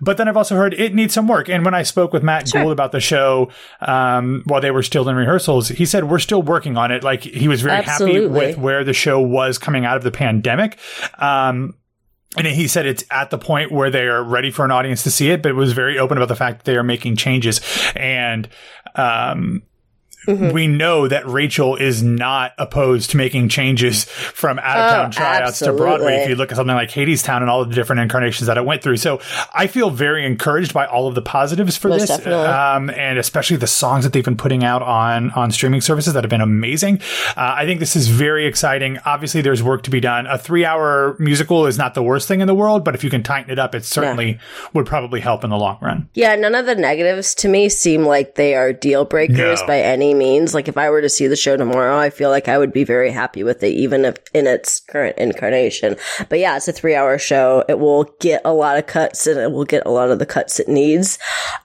But 0.00 0.16
then 0.16 0.28
I've 0.28 0.36
also 0.36 0.54
heard 0.54 0.72
it 0.74 0.94
needs 0.94 1.14
some 1.14 1.26
work. 1.26 1.48
And 1.48 1.64
when 1.64 1.74
I 1.74 1.82
spoke 1.82 2.12
with 2.12 2.22
Matt 2.22 2.50
Gould 2.52 2.70
about 2.70 2.92
the 2.92 3.00
show, 3.00 3.50
um, 3.80 4.42
while 4.46 4.60
they 4.60 4.70
were 4.70 4.84
still 4.84 5.08
in 5.08 5.16
rehearsals, 5.16 5.68
he 5.68 5.84
said, 5.84 6.04
we're 6.04 6.20
still 6.20 6.42
working 6.42 6.76
on 6.76 6.92
it. 6.92 7.02
Like 7.02 7.22
he 7.22 7.48
was 7.48 7.60
very 7.60 7.82
happy 7.82 8.26
with 8.26 8.56
where 8.56 8.84
the 8.84 8.92
show 8.92 9.20
was 9.20 9.58
coming 9.58 9.84
out 9.84 9.96
of 9.96 10.04
the 10.04 10.12
pandemic. 10.12 10.78
Um, 11.18 11.74
and 12.36 12.46
he 12.46 12.68
said 12.68 12.86
it's 12.86 13.04
at 13.10 13.30
the 13.30 13.38
point 13.38 13.72
where 13.72 13.90
they 13.90 14.06
are 14.06 14.22
ready 14.22 14.50
for 14.50 14.64
an 14.64 14.70
audience 14.70 15.02
to 15.04 15.10
see 15.10 15.30
it, 15.30 15.42
but 15.42 15.54
was 15.54 15.72
very 15.72 15.98
open 15.98 16.18
about 16.18 16.28
the 16.28 16.36
fact 16.36 16.58
that 16.58 16.64
they 16.64 16.76
are 16.76 16.82
making 16.84 17.16
changes. 17.16 17.60
And, 17.96 18.48
um, 18.94 19.62
Mm-hmm. 20.26 20.50
We 20.50 20.66
know 20.66 21.08
that 21.08 21.26
Rachel 21.26 21.76
is 21.76 22.02
not 22.02 22.52
opposed 22.58 23.10
to 23.10 23.16
making 23.16 23.48
changes 23.48 24.04
from 24.04 24.58
out 24.58 24.78
of 24.78 24.90
town 24.90 25.06
oh, 25.06 25.10
tryouts 25.10 25.48
absolutely. 25.48 25.78
to 25.78 25.84
Broadway. 25.84 26.14
If 26.22 26.28
you 26.28 26.36
look 26.36 26.50
at 26.50 26.56
something 26.56 26.74
like 26.74 26.90
Hadestown 26.90 27.40
and 27.40 27.50
all 27.50 27.64
the 27.64 27.74
different 27.74 28.00
incarnations 28.00 28.46
that 28.46 28.56
it 28.56 28.64
went 28.64 28.82
through. 28.82 28.96
So 28.98 29.20
I 29.52 29.66
feel 29.66 29.90
very 29.90 30.24
encouraged 30.24 30.72
by 30.72 30.86
all 30.86 31.08
of 31.08 31.14
the 31.14 31.22
positives 31.22 31.76
for 31.76 31.88
Most 31.88 32.08
this. 32.08 32.26
Um, 32.26 32.90
and 32.90 33.18
especially 33.18 33.56
the 33.56 33.66
songs 33.66 34.04
that 34.04 34.12
they've 34.12 34.24
been 34.24 34.36
putting 34.36 34.64
out 34.64 34.82
on, 34.82 35.30
on 35.32 35.50
streaming 35.50 35.80
services 35.80 36.14
that 36.14 36.24
have 36.24 36.30
been 36.30 36.40
amazing. 36.40 37.00
Uh, 37.36 37.54
I 37.56 37.66
think 37.66 37.80
this 37.80 37.96
is 37.96 38.08
very 38.08 38.46
exciting. 38.46 38.98
Obviously, 39.04 39.42
there's 39.42 39.62
work 39.62 39.82
to 39.84 39.90
be 39.90 40.00
done. 40.00 40.26
A 40.26 40.38
three 40.38 40.64
hour 40.64 41.16
musical 41.18 41.66
is 41.66 41.76
not 41.78 41.94
the 41.94 42.02
worst 42.02 42.28
thing 42.28 42.40
in 42.40 42.46
the 42.46 42.54
world, 42.54 42.84
but 42.84 42.94
if 42.94 43.04
you 43.04 43.10
can 43.10 43.22
tighten 43.22 43.50
it 43.50 43.58
up, 43.58 43.74
it 43.74 43.84
certainly 43.84 44.32
yeah. 44.32 44.38
would 44.72 44.86
probably 44.86 45.20
help 45.20 45.44
in 45.44 45.50
the 45.50 45.56
long 45.56 45.78
run. 45.80 46.08
Yeah, 46.14 46.34
none 46.36 46.54
of 46.54 46.66
the 46.66 46.74
negatives 46.74 47.34
to 47.36 47.48
me 47.48 47.68
seem 47.68 48.04
like 48.04 48.36
they 48.36 48.54
are 48.54 48.72
deal 48.72 49.04
breakers 49.04 49.60
no. 49.60 49.66
by 49.66 49.80
any 49.80 50.13
means. 50.18 50.54
Like 50.54 50.68
if 50.68 50.76
I 50.76 50.90
were 50.90 51.00
to 51.00 51.08
see 51.08 51.26
the 51.26 51.36
show 51.36 51.56
tomorrow, 51.56 51.96
I 51.96 52.10
feel 52.10 52.30
like 52.30 52.48
I 52.48 52.58
would 52.58 52.72
be 52.72 52.84
very 52.84 53.10
happy 53.10 53.42
with 53.42 53.62
it, 53.62 53.72
even 53.72 54.04
if 54.04 54.16
in 54.32 54.46
its 54.46 54.80
current 54.80 55.16
incarnation. 55.18 55.96
But 56.28 56.38
yeah, 56.38 56.56
it's 56.56 56.68
a 56.68 56.72
three 56.72 56.94
hour 56.94 57.18
show. 57.18 57.64
It 57.68 57.78
will 57.78 58.04
get 58.20 58.42
a 58.44 58.52
lot 58.52 58.78
of 58.78 58.86
cuts 58.86 59.26
and 59.26 59.38
it 59.38 59.52
will 59.52 59.64
get 59.64 59.86
a 59.86 59.90
lot 59.90 60.10
of 60.10 60.18
the 60.18 60.26
cuts 60.26 60.60
it 60.60 60.68
needs. 60.68 61.18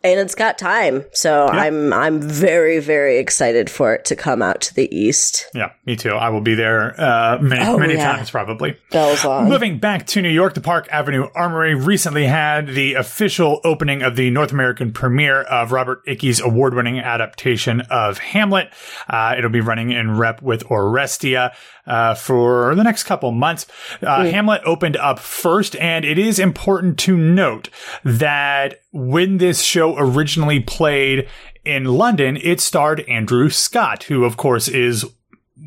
And 0.03 0.19
it's 0.19 0.35
got 0.35 0.57
time. 0.57 1.05
So 1.11 1.45
yeah. 1.45 1.59
I'm, 1.59 1.93
I'm 1.93 2.21
very, 2.21 2.79
very 2.79 3.17
excited 3.17 3.69
for 3.69 3.93
it 3.93 4.05
to 4.05 4.15
come 4.15 4.41
out 4.41 4.61
to 4.61 4.73
the 4.73 4.93
East. 4.95 5.47
Yeah, 5.53 5.71
me 5.85 5.95
too. 5.95 6.11
I 6.11 6.29
will 6.29 6.41
be 6.41 6.55
there, 6.55 6.99
uh, 6.99 7.39
many, 7.41 7.65
oh, 7.65 7.77
many 7.77 7.95
yeah. 7.95 8.13
times 8.13 8.31
probably. 8.31 8.77
Bells 8.91 9.25
on. 9.25 9.49
Moving 9.49 9.79
back 9.79 10.07
to 10.07 10.21
New 10.21 10.29
York, 10.29 10.53
the 10.53 10.61
Park 10.61 10.87
Avenue 10.91 11.27
Armory 11.35 11.75
recently 11.75 12.25
had 12.25 12.67
the 12.67 12.93
official 12.93 13.61
opening 13.63 14.01
of 14.01 14.15
the 14.15 14.29
North 14.29 14.51
American 14.51 14.91
premiere 14.91 15.41
of 15.43 15.71
Robert 15.71 16.05
Icke's 16.05 16.39
award 16.39 16.73
winning 16.73 16.99
adaptation 16.99 17.81
of 17.89 18.17
Hamlet. 18.39 18.71
Uh, 19.09 19.35
it'll 19.37 19.49
be 19.49 19.61
running 19.61 19.91
in 19.91 20.17
rep 20.17 20.41
with 20.41 20.63
Oresteia 20.65 21.53
uh, 21.85 22.15
for 22.15 22.75
the 22.75 22.83
next 22.83 23.03
couple 23.03 23.31
months. 23.31 23.65
Uh, 24.01 24.19
mm. 24.19 24.31
Hamlet 24.31 24.61
opened 24.65 24.97
up 24.97 25.19
first, 25.19 25.75
and 25.75 26.05
it 26.05 26.17
is 26.17 26.39
important 26.39 26.97
to 26.99 27.17
note 27.17 27.69
that 28.03 28.81
when 28.91 29.37
this 29.37 29.61
show 29.61 29.97
originally 29.97 30.59
played 30.59 31.27
in 31.65 31.85
London, 31.85 32.37
it 32.37 32.61
starred 32.61 33.01
Andrew 33.01 33.49
Scott, 33.49 34.03
who, 34.03 34.23
of 34.23 34.37
course, 34.37 34.67
is 34.67 35.05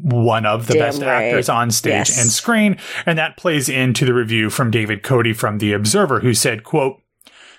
one 0.01 0.47
of 0.47 0.67
the 0.67 0.75
Damn 0.75 0.83
best 0.83 1.03
right. 1.03 1.25
actors 1.27 1.49
on 1.49 1.71
stage 1.71 2.09
yes. 2.09 2.21
and 2.21 2.31
screen. 2.31 2.79
And 3.05 3.19
that 3.19 3.37
plays 3.37 3.69
into 3.69 4.05
the 4.05 4.15
review 4.15 4.49
from 4.49 4.71
David 4.71 5.03
cody 5.03 5.33
from 5.33 5.59
The 5.59 5.73
Observer, 5.75 6.21
who 6.21 6.33
said, 6.33 6.65
quote, 6.65 7.02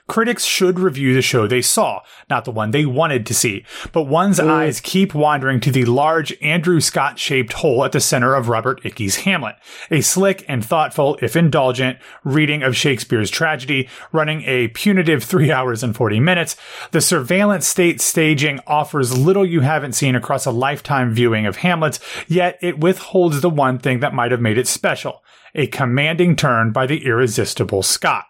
Critics 0.06 0.44
should 0.44 0.80
review 0.80 1.14
the 1.14 1.22
show 1.22 1.48
they 1.48 1.62
saw, 1.62 2.02
not 2.30 2.44
the 2.44 2.52
one 2.52 2.72
they 2.72 2.86
wanted 2.86 3.26
to 3.26 3.34
see. 3.34 3.64
But 3.94 4.04
one's 4.04 4.38
mm. 4.38 4.50
eyes 4.50 4.82
keep 4.82 5.16
wandering 5.16 5.62
to 5.62 5.72
the 5.72 5.86
large 5.86 6.36
Andrew 6.42 6.82
Scott 6.82 7.18
shaped 7.18 7.54
hole 7.54 7.86
at 7.86 7.94
the 7.94 8.02
center 8.02 8.36
of 8.36 8.50
Robert 8.50 8.84
Icke's 8.84 9.18
Hamlet. 9.18 9.56
A 9.90 10.02
slick 10.02 10.44
and 10.50 10.64
thoughtful, 10.64 11.18
if 11.22 11.38
indulgent, 11.38 12.00
reading 12.26 12.64
of 12.64 12.76
Shakespeare's 12.76 13.32
tragedy, 13.32 13.88
running 14.12 14.44
a 14.44 14.68
punitive 14.70 15.24
three 15.24 15.54
hours 15.54 15.84
and 15.84 15.96
40 15.96 16.20
minutes. 16.20 16.58
The 16.92 17.00
surveillance 17.00 17.66
state 17.66 18.02
staging 18.02 18.60
offers 18.68 19.18
little 19.18 19.46
you 19.46 19.62
haven't 19.62 19.94
seen 19.94 20.16
across 20.16 20.46
a 20.46 20.52
lifetime 20.52 21.14
viewing 21.14 21.46
of 21.46 21.58
Hamlet, 21.58 22.00
yet 22.28 22.60
it 22.62 22.78
withholds 22.78 23.40
the 23.40 23.50
one 23.50 23.80
thing 23.80 24.02
that 24.02 24.14
might 24.14 24.32
have 24.32 24.42
made 24.42 24.58
it 24.58 24.68
special. 24.68 25.24
A 25.56 25.68
commanding 25.68 26.36
turn 26.36 26.72
by 26.74 26.88
the 26.88 27.06
irresistible 27.06 27.84
Scott. 27.84 28.26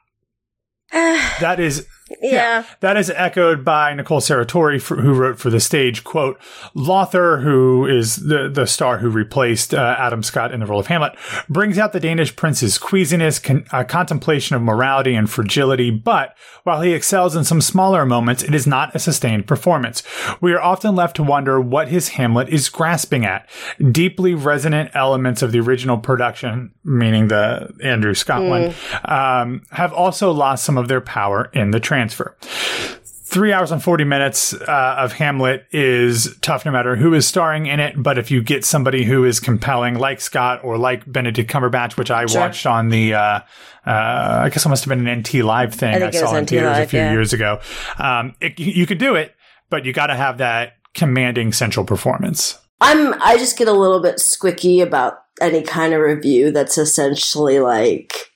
that 1.39 1.59
is 1.59 1.87
yeah. 2.09 2.17
yeah. 2.21 2.65
That 2.81 2.97
is 2.97 3.09
echoed 3.09 3.63
by 3.63 3.93
Nicole 3.93 4.19
Serratore, 4.19 4.81
for, 4.81 4.97
who 4.97 5.13
wrote 5.13 5.39
for 5.39 5.49
the 5.49 5.59
stage, 5.59 6.03
quote, 6.03 6.39
Lawther, 6.73 7.37
who 7.37 7.85
is 7.85 8.17
the, 8.17 8.49
the 8.49 8.67
star 8.67 8.97
who 8.97 9.09
replaced 9.09 9.73
uh, 9.73 9.95
Adam 9.97 10.23
Scott 10.23 10.53
in 10.53 10.59
the 10.59 10.65
role 10.65 10.79
of 10.79 10.87
Hamlet, 10.87 11.15
brings 11.49 11.77
out 11.77 11.93
the 11.93 11.99
Danish 11.99 12.35
prince's 12.35 12.77
queasiness, 12.77 13.39
con- 13.39 13.65
uh, 13.71 13.83
contemplation 13.83 14.55
of 14.55 14.61
morality 14.61 15.15
and 15.15 15.29
fragility, 15.29 15.91
but 15.91 16.35
while 16.63 16.81
he 16.81 16.93
excels 16.93 17.35
in 17.35 17.43
some 17.43 17.61
smaller 17.61 18.05
moments, 18.05 18.43
it 18.43 18.55
is 18.55 18.65
not 18.65 18.95
a 18.95 18.99
sustained 18.99 19.47
performance. 19.47 20.03
We 20.41 20.53
are 20.53 20.61
often 20.61 20.95
left 20.95 21.15
to 21.17 21.23
wonder 21.23 21.59
what 21.59 21.89
his 21.89 22.09
Hamlet 22.09 22.49
is 22.49 22.69
grasping 22.69 23.25
at. 23.25 23.49
Deeply 23.91 24.33
resonant 24.33 24.91
elements 24.93 25.41
of 25.41 25.51
the 25.51 25.59
original 25.59 25.97
production, 25.97 26.73
meaning 26.83 27.27
the 27.27 27.73
Andrew 27.83 28.13
Scott 28.13 28.41
mm. 28.41 28.49
one, 28.49 28.73
um, 29.05 29.61
have 29.71 29.93
also 29.93 30.31
lost 30.31 30.63
some 30.63 30.77
of 30.77 30.87
their 30.87 31.01
power 31.01 31.49
in 31.53 31.71
the 31.71 31.79
transfer. 31.93 32.35
Three 32.41 33.53
hours 33.53 33.71
and 33.71 33.81
40 33.81 34.03
minutes 34.03 34.53
uh, 34.53 34.95
of 34.97 35.13
Hamlet 35.13 35.65
is 35.71 36.35
tough 36.41 36.65
no 36.65 36.71
matter 36.71 36.95
who 36.95 37.13
is 37.13 37.27
starring 37.27 37.67
in 37.67 37.79
it. 37.79 37.93
But 37.95 38.17
if 38.17 38.31
you 38.31 38.41
get 38.41 38.65
somebody 38.65 39.03
who 39.03 39.25
is 39.25 39.39
compelling, 39.39 39.95
like 39.95 40.19
Scott 40.21 40.63
or 40.63 40.77
like 40.77 41.11
Benedict 41.11 41.49
Cumberbatch, 41.51 41.95
which 41.95 42.09
I 42.09 42.25
sure. 42.25 42.41
watched 42.41 42.65
on 42.65 42.89
the, 42.89 43.13
uh, 43.13 43.19
uh, 43.19 43.41
I 43.85 44.49
guess 44.49 44.65
it 44.65 44.69
must 44.69 44.85
have 44.85 44.89
been 44.89 45.07
an 45.07 45.19
NT 45.19 45.35
Live 45.35 45.73
thing 45.73 46.01
I, 46.01 46.07
I 46.07 46.11
saw 46.11 46.35
in 46.35 46.47
theaters 46.47 46.71
Live, 46.71 46.87
a 46.87 46.89
few 46.89 46.99
yeah. 46.99 47.11
years 47.11 47.31
ago. 47.33 47.59
Um, 47.99 48.35
it, 48.41 48.59
you 48.59 48.87
could 48.87 48.99
do 48.99 49.13
it, 49.13 49.35
but 49.69 49.85
you 49.85 49.93
got 49.93 50.07
to 50.07 50.15
have 50.15 50.39
that 50.39 50.73
commanding 50.95 51.53
central 51.53 51.85
performance. 51.85 52.59
I'm, 52.81 53.13
I 53.21 53.37
just 53.37 53.57
get 53.57 53.67
a 53.67 53.73
little 53.73 54.01
bit 54.01 54.15
squicky 54.15 54.81
about 54.81 55.19
any 55.41 55.61
kind 55.61 55.93
of 55.93 56.01
review 56.01 56.51
that's 56.51 56.77
essentially 56.77 57.59
like, 57.59 58.32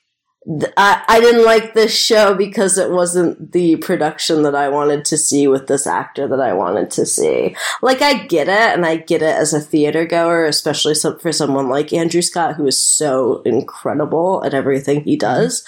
I, 0.76 1.02
I 1.08 1.20
didn't 1.20 1.44
like 1.44 1.74
this 1.74 1.94
show 1.94 2.32
because 2.32 2.78
it 2.78 2.90
wasn't 2.90 3.52
the 3.52 3.76
production 3.76 4.42
that 4.42 4.54
I 4.54 4.68
wanted 4.68 5.04
to 5.06 5.18
see 5.18 5.46
with 5.46 5.66
this 5.66 5.86
actor 5.86 6.26
that 6.28 6.40
I 6.40 6.54
wanted 6.54 6.90
to 6.92 7.04
see. 7.04 7.54
Like, 7.82 8.00
I 8.00 8.24
get 8.26 8.48
it, 8.48 8.74
and 8.74 8.86
I 8.86 8.96
get 8.96 9.20
it 9.20 9.34
as 9.34 9.52
a 9.52 9.60
theater 9.60 10.06
goer, 10.06 10.46
especially 10.46 10.94
for 10.94 11.32
someone 11.32 11.68
like 11.68 11.92
Andrew 11.92 12.22
Scott, 12.22 12.54
who 12.54 12.66
is 12.66 12.82
so 12.82 13.42
incredible 13.42 14.42
at 14.44 14.54
everything 14.54 15.02
he 15.02 15.16
does. 15.16 15.64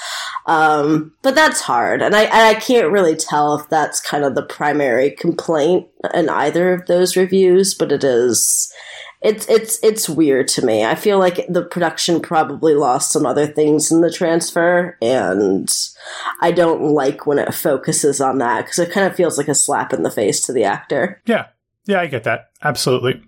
Um, 0.46 1.12
but 1.22 1.34
that's 1.34 1.60
hard, 1.60 2.00
and 2.00 2.14
I, 2.14 2.50
I 2.50 2.54
can't 2.54 2.92
really 2.92 3.16
tell 3.16 3.56
if 3.56 3.68
that's 3.68 4.00
kind 4.00 4.24
of 4.24 4.34
the 4.34 4.42
primary 4.42 5.10
complaint 5.10 5.88
in 6.14 6.30
either 6.30 6.72
of 6.72 6.86
those 6.86 7.16
reviews, 7.16 7.74
but 7.74 7.92
it 7.92 8.02
is 8.02 8.72
it's 9.22 9.48
it's 9.48 9.78
it's 9.82 10.08
weird 10.08 10.48
to 10.48 10.64
me. 10.64 10.84
I 10.84 10.94
feel 10.94 11.18
like 11.18 11.46
the 11.48 11.62
production 11.62 12.20
probably 12.20 12.74
lost 12.74 13.12
some 13.12 13.26
other 13.26 13.46
things 13.46 13.92
in 13.92 14.00
the 14.00 14.12
transfer, 14.12 14.96
and 15.02 15.68
I 16.40 16.52
don't 16.52 16.82
like 16.82 17.26
when 17.26 17.38
it 17.38 17.54
focuses 17.54 18.20
on 18.20 18.38
that 18.38 18.64
because 18.64 18.78
it 18.78 18.92
kind 18.92 19.06
of 19.06 19.14
feels 19.14 19.36
like 19.36 19.48
a 19.48 19.54
slap 19.54 19.92
in 19.92 20.02
the 20.02 20.10
face 20.10 20.40
to 20.42 20.52
the 20.52 20.64
actor. 20.64 21.20
Yeah, 21.26 21.48
yeah, 21.86 22.00
I 22.00 22.06
get 22.06 22.24
that 22.24 22.50
absolutely. 22.62 23.22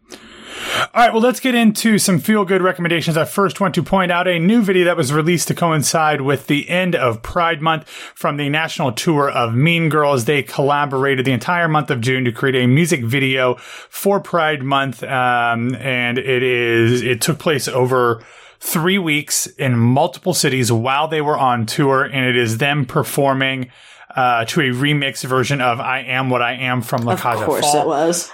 All 0.94 1.02
right, 1.02 1.12
well, 1.12 1.22
let's 1.22 1.40
get 1.40 1.54
into 1.54 1.98
some 1.98 2.18
feel 2.18 2.44
good 2.44 2.60
recommendations. 2.60 3.16
I 3.16 3.24
first 3.24 3.60
want 3.60 3.74
to 3.76 3.82
point 3.82 4.12
out 4.12 4.28
a 4.28 4.38
new 4.38 4.62
video 4.62 4.84
that 4.84 4.96
was 4.96 5.12
released 5.12 5.48
to 5.48 5.54
coincide 5.54 6.20
with 6.20 6.48
the 6.48 6.68
end 6.68 6.94
of 6.94 7.22
Pride 7.22 7.62
Month 7.62 7.88
from 7.88 8.36
the 8.36 8.48
national 8.48 8.92
tour 8.92 9.30
of 9.30 9.54
Mean 9.54 9.88
Girls. 9.88 10.26
They 10.26 10.42
collaborated 10.42 11.24
the 11.24 11.32
entire 11.32 11.68
month 11.68 11.90
of 11.90 12.00
June 12.00 12.24
to 12.24 12.32
create 12.32 12.56
a 12.56 12.66
music 12.66 13.02
video 13.04 13.54
for 13.56 14.20
Pride 14.20 14.62
Month, 14.62 15.02
um, 15.02 15.74
and 15.76 16.18
it 16.18 16.42
is 16.42 17.02
it 17.02 17.20
took 17.20 17.38
place 17.38 17.68
over 17.68 18.22
three 18.60 18.98
weeks 18.98 19.46
in 19.46 19.78
multiple 19.78 20.34
cities 20.34 20.70
while 20.70 21.08
they 21.08 21.20
were 21.22 21.38
on 21.38 21.64
tour, 21.66 22.04
and 22.04 22.26
it 22.26 22.36
is 22.36 22.58
them 22.58 22.84
performing. 22.84 23.70
Uh, 24.14 24.44
to 24.44 24.60
a 24.60 24.64
remix 24.64 25.24
version 25.24 25.62
of 25.62 25.80
"I 25.80 26.00
Am 26.00 26.28
What 26.28 26.42
I 26.42 26.52
Am" 26.52 26.82
from 26.82 27.00
La 27.00 27.14
Of 27.14 27.22
course, 27.22 27.64
Fall. 27.64 27.80
it 27.80 27.86
was. 27.86 28.30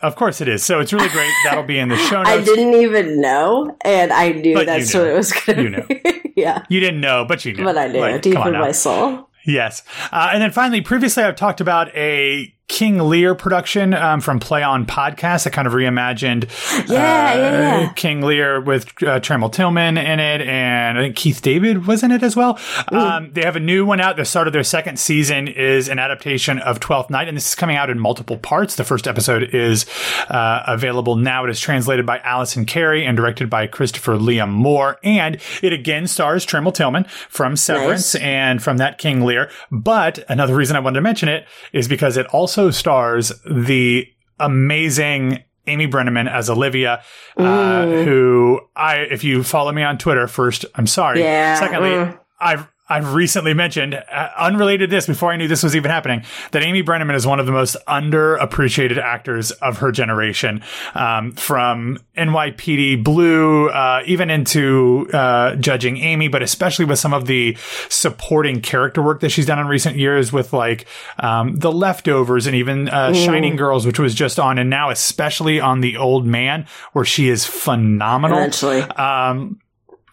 Of 0.00 0.16
course 0.16 0.40
it 0.40 0.48
is. 0.48 0.64
So 0.64 0.80
it's 0.80 0.92
really 0.92 1.08
great. 1.08 1.30
That'll 1.44 1.64
be 1.64 1.78
in 1.78 1.88
the 1.88 1.96
show 2.08 2.22
notes. 2.22 2.30
I 2.30 2.42
didn't 2.42 2.74
even 2.74 3.20
know, 3.20 3.76
and 3.84 4.12
I 4.12 4.30
knew 4.30 4.54
but 4.54 4.66
that's 4.66 4.94
what 4.94 5.08
it 5.08 5.14
was 5.14 5.32
going 5.32 5.56
to 5.56 5.62
You 5.62 5.70
know. 5.70 5.86
yeah. 6.36 6.64
You 6.68 6.80
didn't 6.80 7.00
know, 7.00 7.24
but 7.26 7.44
you 7.44 7.54
knew. 7.54 7.64
But 7.64 7.78
I 7.78 7.88
knew, 7.88 8.00
like, 8.00 8.22
deep 8.22 8.34
in 8.34 8.52
my 8.52 8.72
soul. 8.72 9.28
Yes. 9.44 9.82
Uh, 10.12 10.30
and 10.32 10.40
then 10.42 10.52
finally, 10.52 10.82
previously 10.82 11.24
I've 11.24 11.36
talked 11.36 11.60
about 11.60 11.94
a 11.96 12.54
King 12.68 12.98
Lear 12.98 13.34
production 13.34 13.92
um, 13.92 14.20
from 14.20 14.40
Play 14.40 14.62
On 14.62 14.86
Podcast 14.86 15.44
that 15.44 15.52
kind 15.52 15.66
of 15.66 15.74
reimagined 15.74 16.44
yeah, 16.88 16.96
uh, 16.96 17.36
yeah, 17.36 17.80
yeah. 17.80 17.92
King 17.92 18.22
Lear 18.22 18.60
with 18.60 18.86
uh, 19.02 19.20
Trammell 19.20 19.52
Tillman 19.52 19.98
in 19.98 20.20
it, 20.20 20.40
and 20.40 20.98
I 20.98 21.02
think 21.02 21.16
Keith 21.16 21.42
David 21.42 21.86
was 21.86 22.02
in 22.02 22.10
it 22.10 22.22
as 22.22 22.34
well. 22.34 22.58
Um, 22.88 23.30
they 23.32 23.42
have 23.42 23.56
a 23.56 23.60
new 23.60 23.84
one 23.84 24.00
out. 24.00 24.16
The 24.16 24.24
start 24.24 24.46
of 24.46 24.52
their 24.52 24.64
second 24.64 24.98
season 24.98 25.48
is 25.48 25.88
an 25.88 25.98
adaptation 25.98 26.58
of 26.60 26.80
Twelfth 26.80 27.10
Night, 27.10 27.28
and 27.28 27.36
this 27.36 27.48
is 27.48 27.54
coming 27.54 27.76
out 27.76 27.90
in 27.90 27.98
multiple 27.98 28.38
parts. 28.38 28.76
The 28.76 28.84
first 28.84 29.06
episode 29.06 29.54
is 29.54 29.86
uh, 30.28 30.62
available 30.66 31.16
now. 31.16 31.44
It 31.44 31.50
is 31.50 31.60
translated 31.60 32.06
by 32.06 32.18
Allison 32.18 32.64
Carey 32.64 33.04
and 33.04 33.16
directed 33.16 33.50
by 33.50 33.66
Christopher 33.66 34.16
Liam 34.16 34.50
Moore, 34.50 34.98
and 35.02 35.38
it 35.62 35.72
again 35.72 36.06
stars 36.06 36.46
Trammell 36.46 36.74
Tillman 36.74 37.04
from 37.28 37.56
Severance 37.56 38.14
nice. 38.14 38.22
and 38.22 38.62
from 38.62 38.78
that 38.78 38.98
King 38.98 39.22
Lear. 39.22 39.50
But 39.70 40.24
another 40.28 40.54
reason 40.54 40.76
I 40.76 40.80
wanted 40.80 40.96
to 40.96 41.02
mention 41.02 41.28
it 41.28 41.46
is 41.72 41.88
because 41.88 42.16
it 42.16 42.26
also 42.26 42.51
also 42.52 42.70
stars 42.70 43.32
the 43.50 44.06
amazing 44.38 45.42
Amy 45.66 45.86
Brenneman 45.86 46.30
as 46.30 46.50
Olivia, 46.50 47.02
uh, 47.36 47.86
who 47.86 48.60
I, 48.76 48.96
if 48.98 49.24
you 49.24 49.42
follow 49.42 49.72
me 49.72 49.82
on 49.82 49.96
Twitter, 49.96 50.26
first, 50.26 50.66
I'm 50.74 50.86
sorry. 50.86 51.20
Yeah. 51.20 51.58
Secondly, 51.58 51.90
mm. 51.90 52.20
I've, 52.40 52.70
I've 52.92 53.14
recently 53.14 53.54
mentioned, 53.54 53.94
uh, 53.94 54.28
unrelated 54.36 54.90
to 54.90 54.96
this, 54.96 55.06
before 55.06 55.32
I 55.32 55.36
knew 55.36 55.48
this 55.48 55.62
was 55.62 55.74
even 55.74 55.90
happening, 55.90 56.24
that 56.50 56.62
Amy 56.62 56.82
Brenneman 56.82 57.14
is 57.14 57.26
one 57.26 57.40
of 57.40 57.46
the 57.46 57.52
most 57.52 57.76
underappreciated 57.88 58.98
actors 58.98 59.50
of 59.50 59.78
her 59.78 59.92
generation. 59.92 60.62
Um, 60.94 61.32
from 61.32 61.98
NYPD 62.16 63.02
Blue, 63.02 63.70
uh, 63.70 64.02
even 64.04 64.28
into 64.28 65.08
uh, 65.12 65.56
judging 65.56 65.96
Amy, 65.96 66.28
but 66.28 66.42
especially 66.42 66.84
with 66.84 66.98
some 66.98 67.14
of 67.14 67.26
the 67.26 67.56
supporting 67.88 68.60
character 68.60 69.00
work 69.00 69.20
that 69.20 69.30
she's 69.30 69.46
done 69.46 69.58
in 69.58 69.66
recent 69.66 69.96
years 69.96 70.32
with 70.32 70.52
like 70.52 70.86
um, 71.18 71.56
The 71.56 71.72
Leftovers 71.72 72.46
and 72.46 72.54
even 72.54 72.88
uh, 72.88 73.14
Shining 73.14 73.56
Girls, 73.56 73.86
which 73.86 73.98
was 73.98 74.14
just 74.14 74.38
on, 74.38 74.58
and 74.58 74.68
now 74.68 74.90
especially 74.90 75.60
on 75.60 75.80
The 75.80 75.96
Old 75.96 76.26
Man, 76.26 76.66
where 76.92 77.04
she 77.04 77.30
is 77.30 77.46
phenomenal. 77.46 78.38
Eventually. 78.38 78.82
Um, 78.82 79.60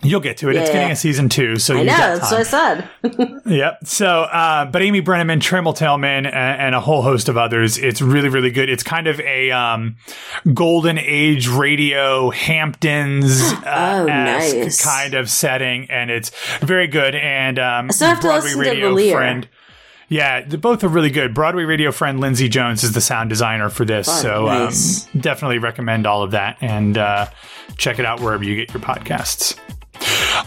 You'll 0.02 0.22
get 0.22 0.38
to 0.38 0.50
it. 0.50 0.56
It's 0.56 0.70
Yeah. 0.70 0.74
getting 0.76 0.92
a 0.92 0.96
season 0.96 1.28
two, 1.28 1.58
so 1.58 1.76
I 1.76 1.84
know, 1.84 1.86
that's 1.98 2.32
what 2.32 2.40
I 2.40 2.44
said. 2.44 2.90
Yep. 3.46 3.80
So, 3.84 4.08
uh, 4.22 4.64
but 4.66 4.82
Amy 4.82 5.02
Brenneman, 5.02 5.40
Trammell 5.42 5.76
Tillman, 5.76 6.26
and, 6.26 6.28
and 6.28 6.74
a 6.76 6.80
whole 6.80 7.02
host 7.02 7.28
of 7.28 7.36
others. 7.38 7.78
It's 7.78 8.02
really, 8.02 8.30
really 8.30 8.50
good. 8.52 8.70
It's 8.70 8.82
kind 8.84 9.08
of 9.08 9.20
a 9.20 9.52
um, 9.52 9.98
golden 10.54 10.98
age 10.98 11.50
radio 11.50 12.30
Hamptons 12.30 13.42
uh, 13.66 13.98
Oh, 14.02 14.06
nice. 14.06 14.82
kind 14.84 15.16
of 15.16 15.30
setting, 15.30 15.88
and 15.90 16.10
it's 16.10 16.32
very 16.60 16.88
good. 16.88 17.14
And 17.16 17.60
um, 17.60 17.90
to 17.90 18.18
Broadway 18.22 18.54
radio 18.56 18.96
friend. 19.12 19.50
Yeah, 20.08 20.42
both 20.46 20.84
are 20.84 20.88
really 20.88 21.12
good. 21.12 21.34
Broadway 21.36 21.66
radio 21.66 21.92
friend 21.92 22.20
Lindsay 22.20 22.48
Jones 22.50 22.84
is 22.84 22.94
the 22.94 23.02
sound 23.02 23.30
designer 23.30 23.70
for 23.70 23.86
this, 23.86 24.08
so 24.08 24.46
nice. 24.46 25.08
um, 25.14 25.20
definitely 25.22 25.60
recommend 25.60 26.08
all 26.08 26.24
of 26.24 26.32
that 26.32 26.58
and 26.62 26.98
uh, 26.98 27.28
check 27.78 28.00
it 28.00 28.06
out 28.06 28.20
wherever 28.20 28.44
you 28.44 28.56
get 28.56 28.74
your 28.74 28.82
podcasts. 28.82 29.56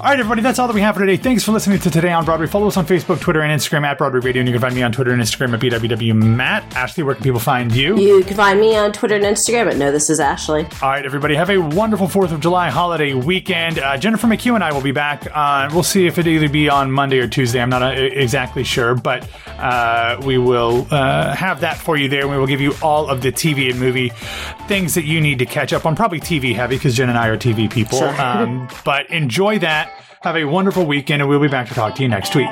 All 0.01 0.09
right, 0.09 0.19
everybody, 0.19 0.43
that's 0.43 0.59
all 0.59 0.67
that 0.67 0.75
we 0.75 0.81
have 0.81 0.95
for 0.95 1.01
today. 1.03 1.17
Thanks 1.17 1.45
for 1.45 1.53
listening 1.53 1.79
to 1.81 1.91
Today 1.91 2.13
on 2.13 2.25
Broadway. 2.25 2.47
Follow 2.47 2.67
us 2.67 2.77
on 2.77 2.87
Facebook, 2.87 3.21
Twitter, 3.21 3.43
and 3.43 3.61
Instagram 3.61 3.85
at 3.85 3.99
Broadway 3.99 4.21
Radio, 4.21 4.41
and 4.41 4.49
you 4.49 4.55
can 4.55 4.61
find 4.61 4.75
me 4.75 4.83
on 4.83 4.91
Twitter 4.91 5.13
and 5.13 5.21
Instagram 5.21 5.53
at 5.53 5.61
BWWMatt. 5.61 6.75
Ashley, 6.75 7.05
where 7.05 7.15
can 7.15 7.23
people 7.23 7.39
find 7.39 7.73
you? 7.73 7.99
You 7.99 8.25
can 8.25 8.37
find 8.37 8.59
me 8.59 8.75
on 8.75 8.93
Twitter 8.93 9.15
and 9.15 9.25
Instagram 9.25 9.71
at 9.71 9.77
No 9.77 9.93
This 9.93 10.09
Is 10.11 10.19
Ashley. 10.19 10.65
All 10.81 10.89
right, 10.89 11.05
everybody, 11.05 11.35
have 11.35 11.51
a 11.51 11.59
wonderful 11.59 12.09
4th 12.09 12.33
of 12.33 12.41
July 12.41 12.71
holiday 12.71 13.13
weekend. 13.15 13.79
Uh, 13.79 13.97
Jennifer 13.99 14.27
McHugh 14.27 14.55
and 14.55 14.65
I 14.65 14.73
will 14.73 14.81
be 14.81 14.93
back. 14.93 15.27
Uh, 15.33 15.69
we'll 15.73 15.83
see 15.83 16.07
if 16.07 16.19
it 16.19 16.27
either 16.27 16.49
be 16.49 16.69
on 16.69 16.91
Monday 16.91 17.19
or 17.19 17.29
Tuesday. 17.29 17.61
I'm 17.61 17.71
not 17.71 17.83
uh, 17.83 17.89
exactly 17.91 18.65
sure, 18.65 18.95
but 18.95 19.29
uh, 19.59 20.21
we 20.25 20.39
will 20.39 20.87
uh, 20.91 21.35
have 21.35 21.61
that 21.61 21.77
for 21.77 21.97
you 21.97 22.09
there. 22.09 22.27
We 22.27 22.39
will 22.39 22.47
give 22.49 22.61
you 22.61 22.75
all 22.83 23.09
of 23.09 23.21
the 23.23 23.31
TV 23.31 23.71
and 23.71 23.79
movie 23.79 24.09
things 24.67 24.95
that 24.95 25.05
you 25.05 25.21
need 25.21 25.39
to 25.39 25.47
catch 25.47 25.73
up 25.73 25.87
on. 25.87 25.95
Probably 25.95 26.19
TV 26.19 26.55
heavy 26.55 26.77
because 26.77 26.97
Jen 26.97 27.09
and 27.09 27.19
I 27.19 27.29
are 27.29 27.37
TV 27.37 27.71
people. 27.71 27.99
Sure. 27.99 28.13
Um, 28.23 28.69
but 28.85 29.11
enjoy 29.11 29.59
that. 29.59 29.92
Have 30.23 30.37
a 30.37 30.45
wonderful 30.45 30.87
weekend, 30.87 31.21
and 31.21 31.29
we'll 31.29 31.41
be 31.41 31.49
back 31.49 31.67
to 31.67 31.75
talk 31.75 31.97
to 31.97 32.03
you 32.03 32.09
next 32.09 32.37
week. 32.37 32.49